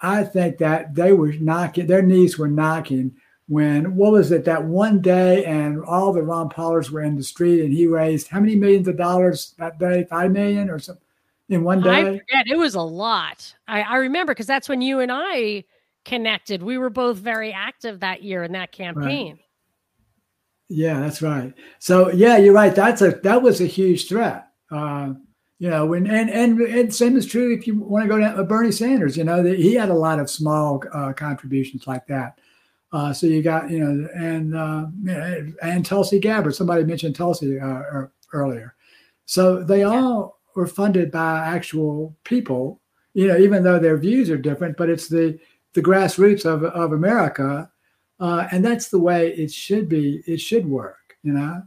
[0.00, 3.16] I think that they were knocking, their knees were knocking
[3.48, 7.22] when what was it that one day and all the Ron Paulers were in the
[7.22, 10.04] street and he raised how many millions of dollars that day?
[10.10, 11.02] Five million or something
[11.48, 11.90] in one day?
[11.90, 12.46] I forget.
[12.48, 13.54] It was a lot.
[13.68, 15.64] I, I remember because that's when you and I
[16.04, 16.62] connected.
[16.62, 19.32] We were both very active that year in that campaign.
[19.32, 19.40] Right.
[20.68, 21.54] Yeah, that's right.
[21.78, 22.74] So yeah, you're right.
[22.74, 24.48] That's a that was a huge threat.
[24.70, 25.14] Uh,
[25.60, 28.26] you know, when and and and same is true if you want to go to
[28.26, 29.16] uh, Bernie Sanders.
[29.16, 32.40] You know, that he had a lot of small uh, contributions like that.
[32.96, 34.86] Uh, so you got you know, and uh,
[35.60, 36.54] and Tulsi Gabbard.
[36.54, 38.74] Somebody mentioned Tulsi uh, er, earlier.
[39.26, 42.80] So they all were funded by actual people.
[43.12, 45.38] You know, even though their views are different, but it's the
[45.74, 47.70] the grassroots of of America,
[48.18, 50.22] uh, and that's the way it should be.
[50.26, 51.18] It should work.
[51.22, 51.62] You know.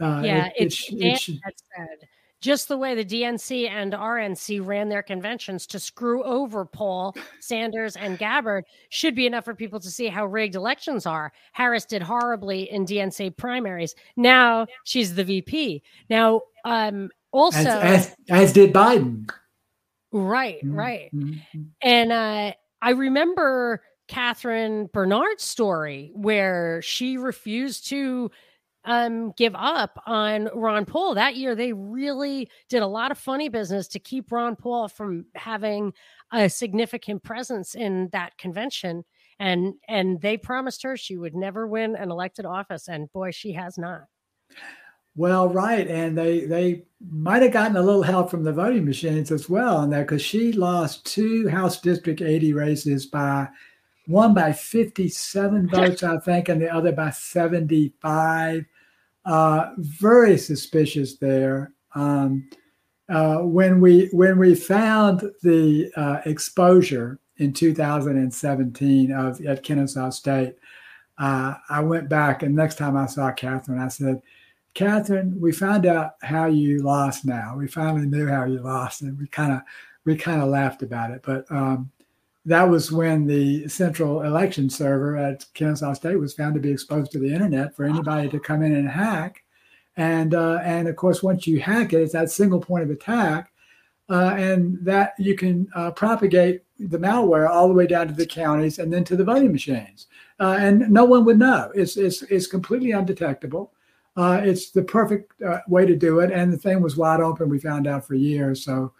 [0.00, 2.08] Uh, yeah, it, it's it, it should, said
[2.44, 7.96] just the way the DNC and RNC ran their conventions to screw over Paul, Sanders,
[7.96, 11.32] and Gabbard should be enough for people to see how rigged elections are.
[11.52, 13.94] Harris did horribly in DNC primaries.
[14.16, 15.82] Now she's the VP.
[16.10, 19.30] Now, um, also, as, as, as did Biden.
[20.12, 20.74] Right, mm-hmm.
[20.74, 21.10] right.
[21.14, 21.62] Mm-hmm.
[21.80, 28.30] And uh, I remember Catherine Bernard's story where she refused to
[28.84, 31.14] um, give up on Ron Paul.
[31.14, 35.26] That year, they really did a lot of funny business to keep Ron Paul from
[35.34, 35.92] having
[36.32, 39.04] a significant presence in that convention.
[39.38, 43.52] And and they promised her she would never win an elected office, and boy, she
[43.52, 44.02] has not.
[45.16, 49.30] Well, right, and they they might have gotten a little help from the voting machines
[49.32, 53.48] as well on that because she lost two House District 80 races by
[54.06, 58.66] one by 57 votes, I think, and the other by 75
[59.24, 61.72] uh, very suspicious there.
[61.94, 62.48] Um,
[63.08, 70.56] uh, when we when we found the uh, exposure in 2017 of at Kennesaw State,
[71.18, 74.22] uh, I went back and next time I saw Catherine, I said,
[74.72, 77.26] "Catherine, we found out how you lost.
[77.26, 79.60] Now we finally knew how you lost, and we kind of
[80.04, 81.22] we kind of laughed about it.
[81.22, 81.90] But um,
[82.46, 87.10] that was when the central election server at Kennesaw State was found to be exposed
[87.12, 89.42] to the internet for anybody to come in and hack.
[89.96, 93.52] And uh, and of course, once you hack it, it's that single point of attack,
[94.10, 98.26] uh, and that you can uh, propagate the malware all the way down to the
[98.26, 100.08] counties and then to the voting machines,
[100.40, 101.70] uh, and no one would know.
[101.74, 103.72] It's it's it's completely undetectable.
[104.16, 107.48] Uh, it's the perfect uh, way to do it, and the thing was wide open.
[107.48, 108.92] We found out for years, so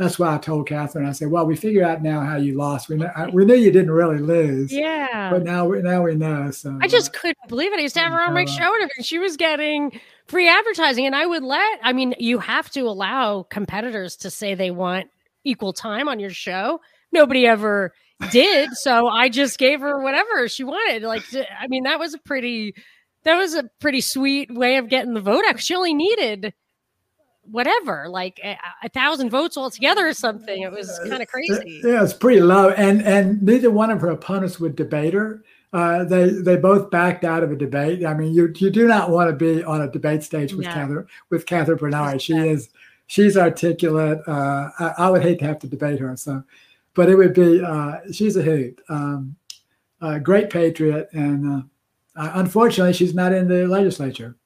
[0.00, 1.04] that's why I told Catherine.
[1.04, 2.88] I said, "Well, we figure out now how you lost.
[2.88, 4.72] We know, we knew you didn't really lose.
[4.72, 7.78] Yeah, but now we now we know." So I just uh, couldn't believe it.
[7.78, 11.04] I used to have her on my uh, show, and she was getting free advertising,
[11.04, 11.80] and I would let.
[11.82, 15.08] I mean, you have to allow competitors to say they want
[15.44, 16.80] equal time on your show.
[17.12, 17.92] Nobody ever
[18.30, 21.02] did, so I just gave her whatever she wanted.
[21.02, 22.74] Like, I mean, that was a pretty
[23.24, 25.60] that was a pretty sweet way of getting the vote out.
[25.60, 26.54] She only needed
[27.42, 30.62] whatever, like a, a, thousand votes altogether or something.
[30.62, 31.80] It was kind of crazy.
[31.84, 35.42] Yeah, it's pretty low, and and neither one of her opponents would debate her.
[35.72, 38.04] Uh, they they both backed out of a debate.
[38.04, 41.06] I mean, you you do not want to be on a debate stage with Catherine
[41.30, 42.20] with Catherine Bernard.
[42.20, 42.70] She is
[43.06, 44.20] she's articulate.
[44.26, 46.16] Uh, I, I, would hate to have to debate her.
[46.16, 46.42] So,
[46.94, 48.80] but it would be uh, she's a hoot.
[48.88, 49.36] Um,
[50.00, 51.64] a great patriot, and
[52.16, 54.36] uh, unfortunately, she's not in the legislature.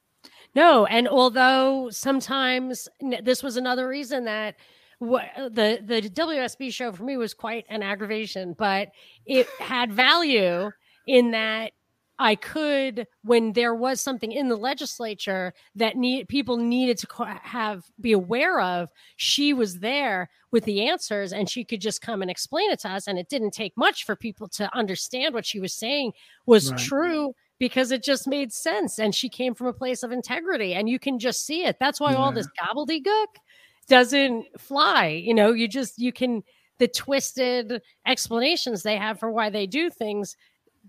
[0.55, 2.89] No, and although sometimes
[3.23, 4.55] this was another reason that
[5.03, 8.91] uh, the the WSB show for me was quite an aggravation, but
[9.27, 10.71] it had value
[11.07, 11.73] in that
[12.19, 17.85] I could, when there was something in the legislature that need people needed to have
[18.01, 22.31] be aware of, she was there with the answers, and she could just come and
[22.31, 23.09] explain it to us.
[23.09, 26.13] And it didn't take much for people to understand what she was saying
[26.47, 26.79] was right.
[26.79, 28.99] true because it just made sense.
[28.99, 31.77] And she came from a place of integrity, and you can just see it.
[31.79, 32.19] That's why yeah.
[32.19, 33.27] all this gobbledygook
[33.89, 35.07] doesn't fly.
[35.09, 36.43] You know, you just, you can,
[36.79, 40.37] the twisted explanations they have for why they do things,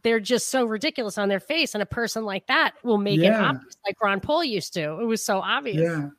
[0.01, 1.73] they're just so ridiculous on their face.
[1.73, 3.39] And a person like that will make yeah.
[3.39, 4.99] it obvious, like Ron Paul used to.
[4.99, 5.81] It was so obvious.
[5.81, 6.09] Yeah.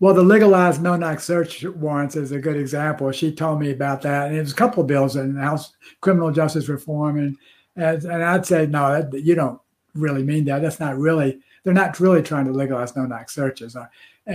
[0.00, 3.10] Well, the legalized no knock search warrants is a good example.
[3.10, 4.28] She told me about that.
[4.28, 7.18] And it was a couple of bills in House criminal justice reform.
[7.18, 7.36] And,
[7.74, 9.60] and, and I'd say, no, that, you don't
[9.94, 10.62] really mean that.
[10.62, 13.76] That's not really they're not really trying to legalize no knock searches.
[13.76, 13.86] Uh,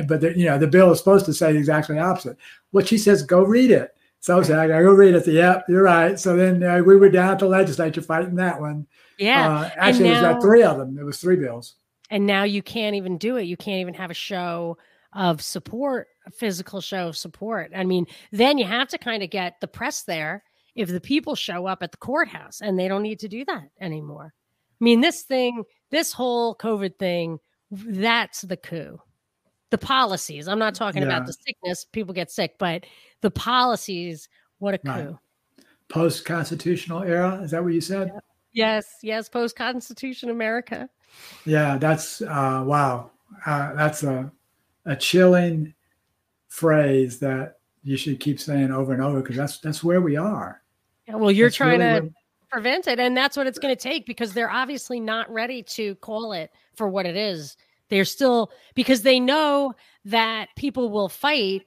[0.08, 2.38] but you know the bill is supposed to say exactly opposite.
[2.72, 3.96] What she says, go read it.
[4.20, 5.28] So I said, I go read it.
[5.28, 6.18] Yep, you're right.
[6.18, 8.88] So then uh, we were down at the legislature fighting that one.
[9.18, 10.98] Yeah, uh, actually, now, it was like three of them.
[10.98, 11.76] It was three bills.
[12.10, 13.44] And now you can't even do it.
[13.44, 14.78] You can't even have a show
[15.14, 17.72] of support, a physical show of support.
[17.76, 20.44] I mean, then you have to kind of get the press there
[20.76, 23.70] if the people show up at the courthouse, and they don't need to do that
[23.80, 24.34] anymore.
[24.84, 27.40] I mean, this thing, this whole COVID thing,
[27.72, 29.00] that's the coup.
[29.70, 30.50] The policies.
[30.50, 31.08] I'm not talking yeah.
[31.08, 32.86] about the sickness, people get sick, but
[33.22, 34.28] the policies,
[34.60, 34.90] what a coup.
[34.90, 35.16] Right.
[35.88, 37.40] Post constitutional era.
[37.42, 38.12] Is that what you said?
[38.52, 40.90] Yes, yes, post constitution America.
[41.46, 43.12] Yeah, that's uh, wow.
[43.46, 44.30] Uh, that's a
[44.86, 45.74] a chilling
[46.50, 50.62] phrase that you should keep saying over and over because that's that's where we are.
[51.08, 52.14] Yeah, well, you're that's trying really to
[52.54, 53.00] prevent it.
[53.00, 56.52] And that's what it's going to take because they're obviously not ready to call it
[56.76, 57.58] for what it is.
[57.90, 59.74] They're still, because they know
[60.06, 61.64] that people will fight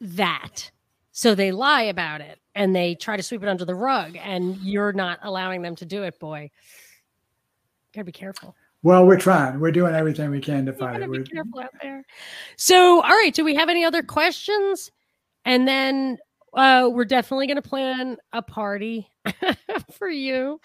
[0.00, 0.70] that.
[1.12, 4.16] So they lie about it and they try to sweep it under the rug.
[4.16, 6.50] And you're not allowing them to do it, boy.
[7.94, 8.56] Gotta be careful.
[8.82, 9.58] Well, we're trying.
[9.58, 11.10] We're doing everything we can to fight it.
[11.10, 12.04] Be careful out there.
[12.56, 13.34] So, all right.
[13.34, 14.90] Do we have any other questions?
[15.44, 16.18] And then
[16.54, 19.10] uh, we're definitely going to plan a party
[19.92, 20.60] for you.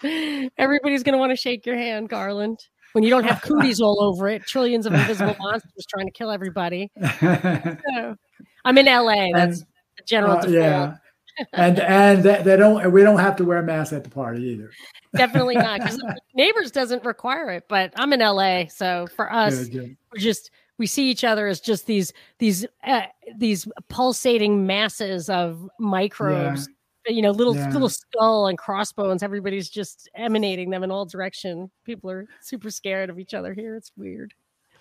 [0.58, 2.66] Everybody's going to want to shake your hand, Garland.
[2.92, 6.30] When you don't have cooties all over it, trillions of invisible monsters trying to kill
[6.30, 6.90] everybody.
[7.20, 8.16] So,
[8.64, 9.32] I'm in LA.
[9.32, 9.66] That's and,
[9.96, 10.38] the general.
[10.38, 10.96] Uh, yeah,
[11.52, 12.92] and and they, don't.
[12.92, 14.70] We don't have to wear masks at the party either.
[15.16, 16.00] Definitely not because
[16.34, 17.64] neighbors doesn't require it.
[17.68, 19.96] But I'm in LA, so for us, good, good.
[20.12, 23.02] we're just we see each other as just these these uh,
[23.36, 26.68] these pulsating masses of microbes
[27.06, 27.14] yeah.
[27.14, 27.70] you know little yeah.
[27.70, 29.22] little skull and crossbones.
[29.22, 33.76] Everybody's just emanating them in all direction people are super scared of each other here.
[33.76, 34.34] It's weird.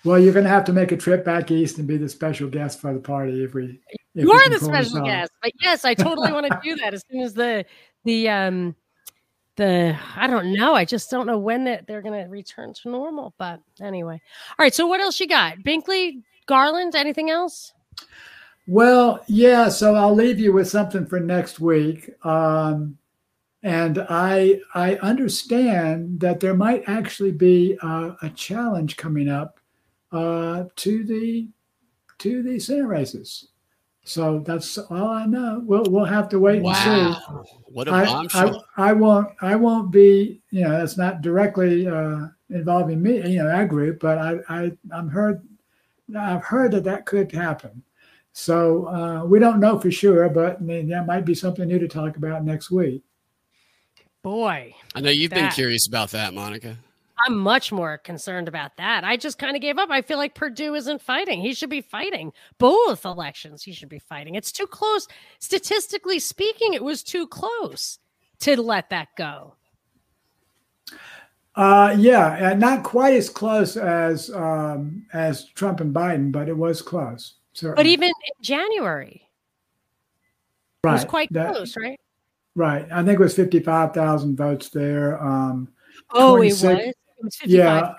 [0.04, 2.50] Well you're going to have to make a trip back east and be the special
[2.50, 3.80] guest for the party if we
[4.16, 6.94] if you are the special guest but yes i totally want to do that.
[6.94, 7.66] As soon as the
[8.04, 8.76] the um
[9.62, 10.74] the I don't know.
[10.74, 13.34] I just don't know when that they're going to return to normal.
[13.38, 14.22] But anyway,
[14.58, 14.74] all right.
[14.74, 15.60] So what else you got?
[15.60, 17.74] Binkley, Garland, anything else?
[18.68, 19.70] Well, yeah.
[19.70, 22.10] So I'll leave you with something for next week.
[22.26, 22.98] Um,
[23.64, 29.60] and I I understand that there might actually be a, a challenge coming up
[30.12, 31.48] uh, to the
[32.20, 33.50] to the Senate races.
[34.04, 35.62] So that's all I know.
[35.64, 36.74] We'll we'll have to wait wow.
[36.74, 37.54] and see.
[37.66, 38.66] What a bombshell!
[38.76, 43.40] I, I, won't I won't be you know it's not directly uh, involving me you
[43.40, 45.42] know that group, but I I I'm heard
[46.18, 47.84] I've heard that that could happen.
[48.34, 51.80] So uh, we don't know for sure, but I mean, that might be something new
[51.80, 53.04] to talk about next week.
[54.24, 55.36] Boy, I know you've that.
[55.36, 56.78] been curious about that, Monica.
[57.26, 59.04] I'm much more concerned about that.
[59.04, 59.90] I just kind of gave up.
[59.90, 61.42] I feel like Perdue isn't fighting.
[61.42, 63.64] He should be fighting both elections.
[63.64, 64.36] He should be fighting.
[64.36, 65.08] It's too close.
[65.40, 68.00] Statistically speaking, it was too close
[68.40, 69.56] to let that go.
[71.56, 76.82] Uh, yeah, not quite as close as um, as Trump and Biden, but it was
[76.82, 77.36] close.
[77.54, 77.76] Certainly.
[77.76, 79.30] But even in January,
[80.84, 80.92] right.
[80.92, 82.00] it was quite that, close, right?
[82.56, 82.88] Right.
[82.90, 85.22] I think it was fifty five thousand votes there.
[85.22, 85.68] Um,
[86.12, 86.64] oh, it was
[87.46, 87.94] yeah,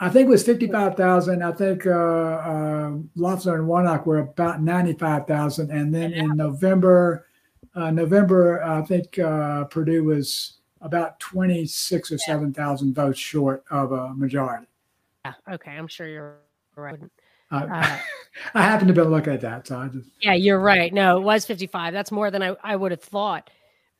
[0.00, 1.42] I think it was 55,000.
[1.42, 5.70] I think uh, uh, and Warnock were about 95,000.
[5.70, 7.26] And then in November,
[7.74, 14.14] uh, November, I think uh, Perdue was about 26 or 7,000 votes short of a
[14.14, 14.66] majority.
[15.24, 15.34] Yeah.
[15.52, 15.70] Okay.
[15.72, 16.38] I'm sure you're
[16.76, 16.98] right.
[17.50, 17.66] Uh,
[18.54, 19.68] I happen to be looking at that.
[19.68, 20.08] So I just.
[20.20, 20.92] Yeah, you're right.
[20.92, 21.92] No, it was 55.
[21.92, 23.50] That's more than I, I would have thought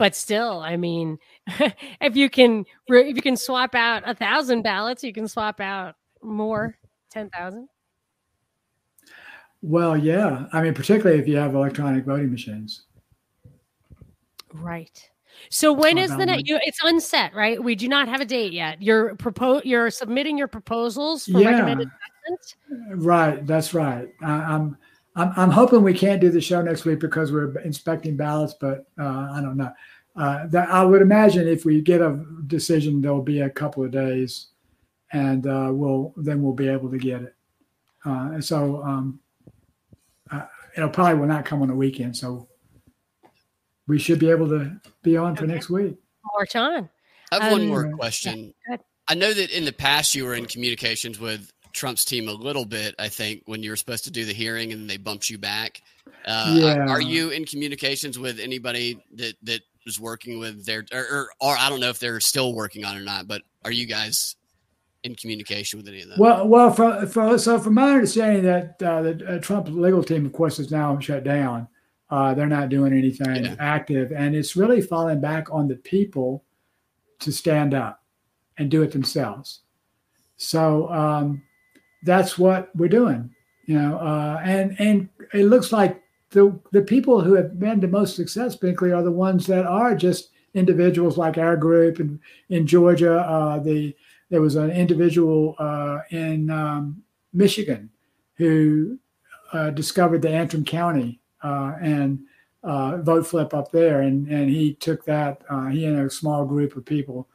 [0.03, 1.17] but still i mean
[2.01, 5.95] if you can if you can swap out a thousand ballots you can swap out
[6.21, 6.77] more
[7.13, 7.69] 10,000
[9.61, 12.87] well yeah i mean particularly if you have electronic voting machines
[14.55, 15.09] right
[15.51, 16.45] so when is the next?
[16.47, 17.61] It's unset, right?
[17.61, 18.83] We do not have a date yet.
[18.83, 19.63] You're propose.
[19.65, 21.53] You're submitting your proposals for yeah.
[21.53, 21.89] recommended
[22.91, 23.45] Right.
[23.47, 24.13] That's right.
[24.21, 24.77] I, I'm.
[25.17, 28.87] I'm, I'm hoping we can't do the show next week because we're inspecting ballots, but
[28.99, 29.73] uh, I don't know.
[30.15, 33.91] Uh, that I would imagine if we get a decision, there'll be a couple of
[33.91, 34.49] days,
[35.13, 37.35] and uh, we'll then we'll be able to get it.
[38.05, 39.21] Uh, and so um,
[40.31, 40.43] uh,
[40.77, 42.47] it'll probably will not come on the weekend, so
[43.87, 45.97] we should be able to be on for next week.
[46.35, 46.91] More time.
[47.31, 48.53] I have um, one more question.
[49.09, 52.65] I know that in the past you were in communications with Trump's team a little
[52.65, 55.39] bit, I think, when you were supposed to do the hearing and they bumped you
[55.39, 55.81] back.
[56.25, 56.87] Uh, yeah.
[56.87, 61.57] Are you in communications with anybody that, that is working with their, or, or, or,
[61.59, 64.37] I don't know if they're still working on it or not, but are you guys
[65.03, 66.19] in communication with any of them?
[66.19, 70.25] Well, well, for, for, so from my understanding that uh, the uh, Trump legal team,
[70.25, 71.69] of course, is now shut down.
[72.11, 73.57] Uh, they're not doing anything yeah.
[73.59, 76.45] active, and it's really falling back on the people
[77.21, 78.03] to stand up
[78.59, 79.61] and do it themselves.
[80.37, 81.43] So um,
[82.03, 83.35] that's what we're doing,
[83.67, 83.97] you know.
[83.97, 86.02] Uh, and and it looks like
[86.33, 89.95] the the people who have been the most success, Binkley, are the ones that are
[89.95, 92.19] just individuals like our group and
[92.49, 93.19] in Georgia.
[93.21, 93.95] Uh, the
[94.31, 97.03] there was an individual uh, in um,
[97.33, 97.91] Michigan
[98.37, 98.99] who
[99.53, 102.21] uh, discovered the Antrim County uh, and
[102.65, 105.43] uh, vote flip up there, and and he took that.
[105.71, 107.29] he and a small group of people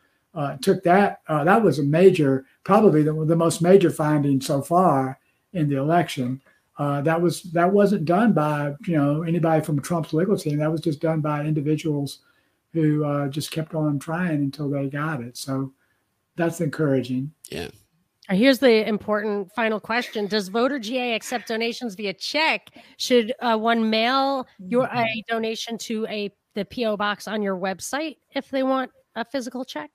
[0.61, 1.21] took that.
[1.27, 5.19] that was a major probably the, the most major finding so far
[5.53, 6.41] in the election.
[6.77, 10.59] Uh, that was that wasn't done by you know anybody from Trump's legal team.
[10.59, 12.19] That was just done by individuals
[12.73, 15.37] who uh, just kept on trying until they got it.
[15.37, 15.73] So
[16.35, 17.31] that's encouraging.
[17.49, 17.69] Yeah.
[18.29, 22.69] Uh, Here's the important final question: Does Voter GA accept donations via check?
[22.97, 28.17] Should uh, one mail your a donation to a the PO box on your website
[28.35, 29.89] if they want a physical check?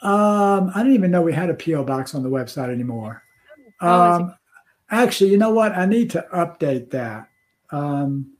[0.00, 3.22] Um, I didn't even know we had a PO box on the website anymore.
[3.80, 4.34] Oh, Um,
[4.90, 5.72] actually, you know what?
[5.76, 7.28] I need to update that.
[7.70, 8.32] Um,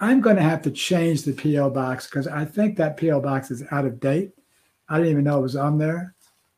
[0.00, 3.50] I'm going to have to change the PO box because I think that PO box
[3.50, 4.32] is out of date.
[4.88, 6.14] I didn't even know it was on there.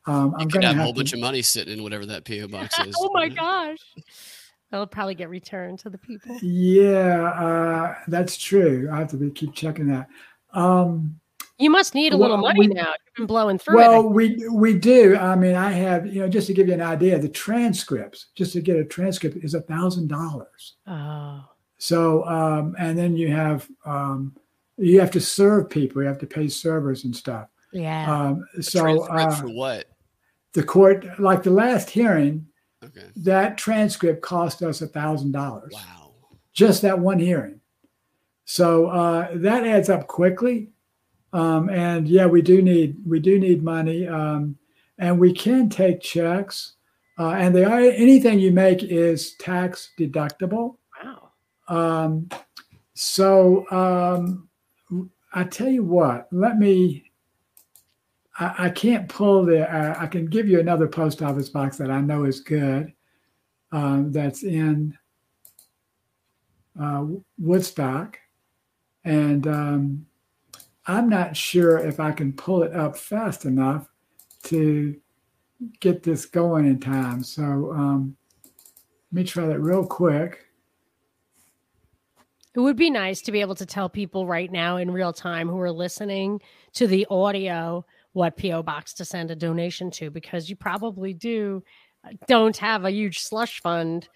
[0.07, 1.83] Um, You I'm could going to have a have whole bunch of money sitting in
[1.83, 2.95] whatever that PO box is.
[2.99, 3.79] oh my gosh,
[4.71, 6.39] that'll probably get returned to the people.
[6.41, 8.89] Yeah, uh, that's true.
[8.93, 10.09] I have to be, keep checking that.
[10.53, 11.19] Um,
[11.59, 12.93] You must need a little money we- now.
[13.07, 14.13] You've been blowing through well, it.
[14.13, 15.17] we we do.
[15.17, 18.53] I mean, I have you know just to give you an idea, the transcripts just
[18.55, 20.75] to get a transcript is a thousand dollars.
[20.87, 21.45] Oh,
[21.79, 24.35] So, um, and then you have um,
[24.79, 26.03] you have to serve people.
[26.03, 27.49] You have to pay servers and stuff.
[27.73, 28.11] yeah.
[28.13, 29.85] Um, so transcript uh, for what?
[30.55, 32.47] the court, like the last hearing,
[32.85, 33.07] Okay.
[33.17, 35.73] that transcript cost us a thousand dollars.
[35.75, 36.15] Wow.
[36.53, 37.61] Just that one hearing.
[38.45, 40.71] So uh, that adds up quickly.
[41.33, 44.57] Um, and yeah, we do need we do need money, um,
[44.99, 46.75] and we can take checks.
[47.19, 50.77] Uh, and they are anything you make is tax deductible.
[51.03, 51.31] wow.
[51.69, 52.29] Um,
[52.95, 54.49] so um,
[55.33, 57.11] I tell you what, let me.
[58.39, 59.71] I, I can't pull the.
[59.71, 62.93] Uh, I can give you another post office box that I know is good.
[63.71, 64.99] Um, that's in
[66.79, 67.07] uh,
[67.39, 68.19] Woodstock,
[69.05, 70.07] and um,
[70.87, 73.89] I'm not sure if I can pull it up fast enough
[74.45, 74.97] to
[75.81, 77.23] get this going in time.
[77.23, 78.17] So um,
[79.13, 80.47] let me try that real quick.
[82.55, 85.49] It would be nice to be able to tell people right now in real time
[85.49, 86.41] who are listening
[86.75, 91.63] to the audio what PO box to send a donation to because you probably do
[92.05, 94.09] uh, don't have a huge slush fund.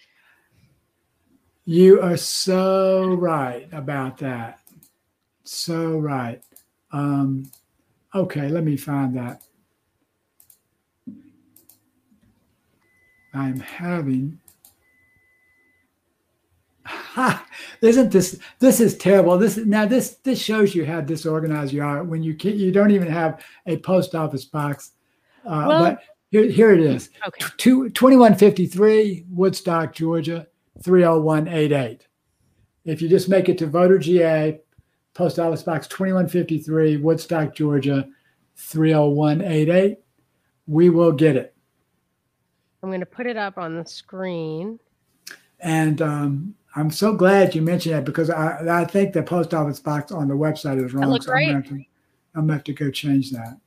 [1.65, 4.61] You are so right about that.
[5.45, 6.43] So right.
[6.93, 7.51] Um,
[8.15, 9.43] okay, let me find that.
[13.35, 14.39] I'm having.
[17.17, 17.47] Ha!
[17.81, 19.39] Isn't this this is terrible?
[19.39, 22.57] This now this this shows you how disorganized you are when you can't.
[22.57, 24.93] you don't even have a post office box.
[25.45, 27.09] Uh, Well- but here, here it is.
[27.27, 27.47] Okay.
[27.57, 30.47] Two, 2153 Woodstock, Georgia,
[30.83, 32.07] 30188.
[32.85, 34.61] If you just make it to voter GA,
[35.17, 38.07] post office box 2153 Woodstock, Georgia,
[38.57, 39.99] 30188,
[40.67, 41.55] we will get it.
[42.83, 44.79] I'm going to put it up on the screen.
[45.61, 49.81] And um, I'm so glad you mentioned that because I, I think the post office
[49.81, 51.21] box on the website is wrong.
[51.21, 51.53] so I'm right.
[51.53, 51.85] gonna to-
[52.35, 53.59] I'm to have to go change that.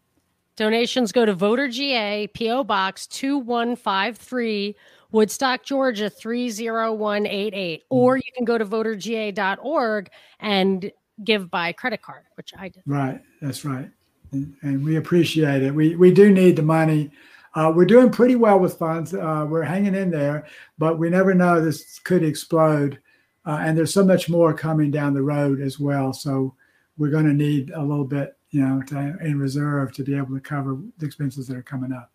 [0.56, 4.76] Donations go to Voter GA, PO Box 2153,
[5.12, 7.84] Woodstock, Georgia 30188.
[7.89, 10.10] Or you can go to voterga.org
[10.41, 10.91] and
[11.24, 12.84] give by credit card, which I did.
[12.86, 13.89] Right, that's right,
[14.32, 15.74] and, and we appreciate it.
[15.74, 17.11] We we do need the money.
[17.55, 19.13] Uh, we're doing pretty well with funds.
[19.13, 20.45] Uh, we're hanging in there,
[20.78, 22.99] but we never know this could explode,
[23.45, 26.13] uh, and there's so much more coming down the road as well.
[26.13, 26.55] So
[26.97, 30.36] we're going to need a little bit, you know, to, in reserve to be able
[30.36, 32.11] to cover the expenses that are coming up.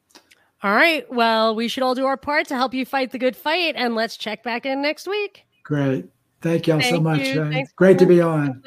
[0.62, 1.10] All right.
[1.12, 3.74] Well, we should all do our part to help you fight the good fight.
[3.76, 5.44] And let's check back in next week.
[5.62, 6.06] Great,
[6.42, 7.20] thank y'all so much.
[7.20, 7.42] you.
[7.42, 8.62] Uh, Thanks, great to be on.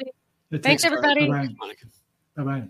[0.62, 1.28] Thanks, everybody.
[2.36, 2.68] Bye bye.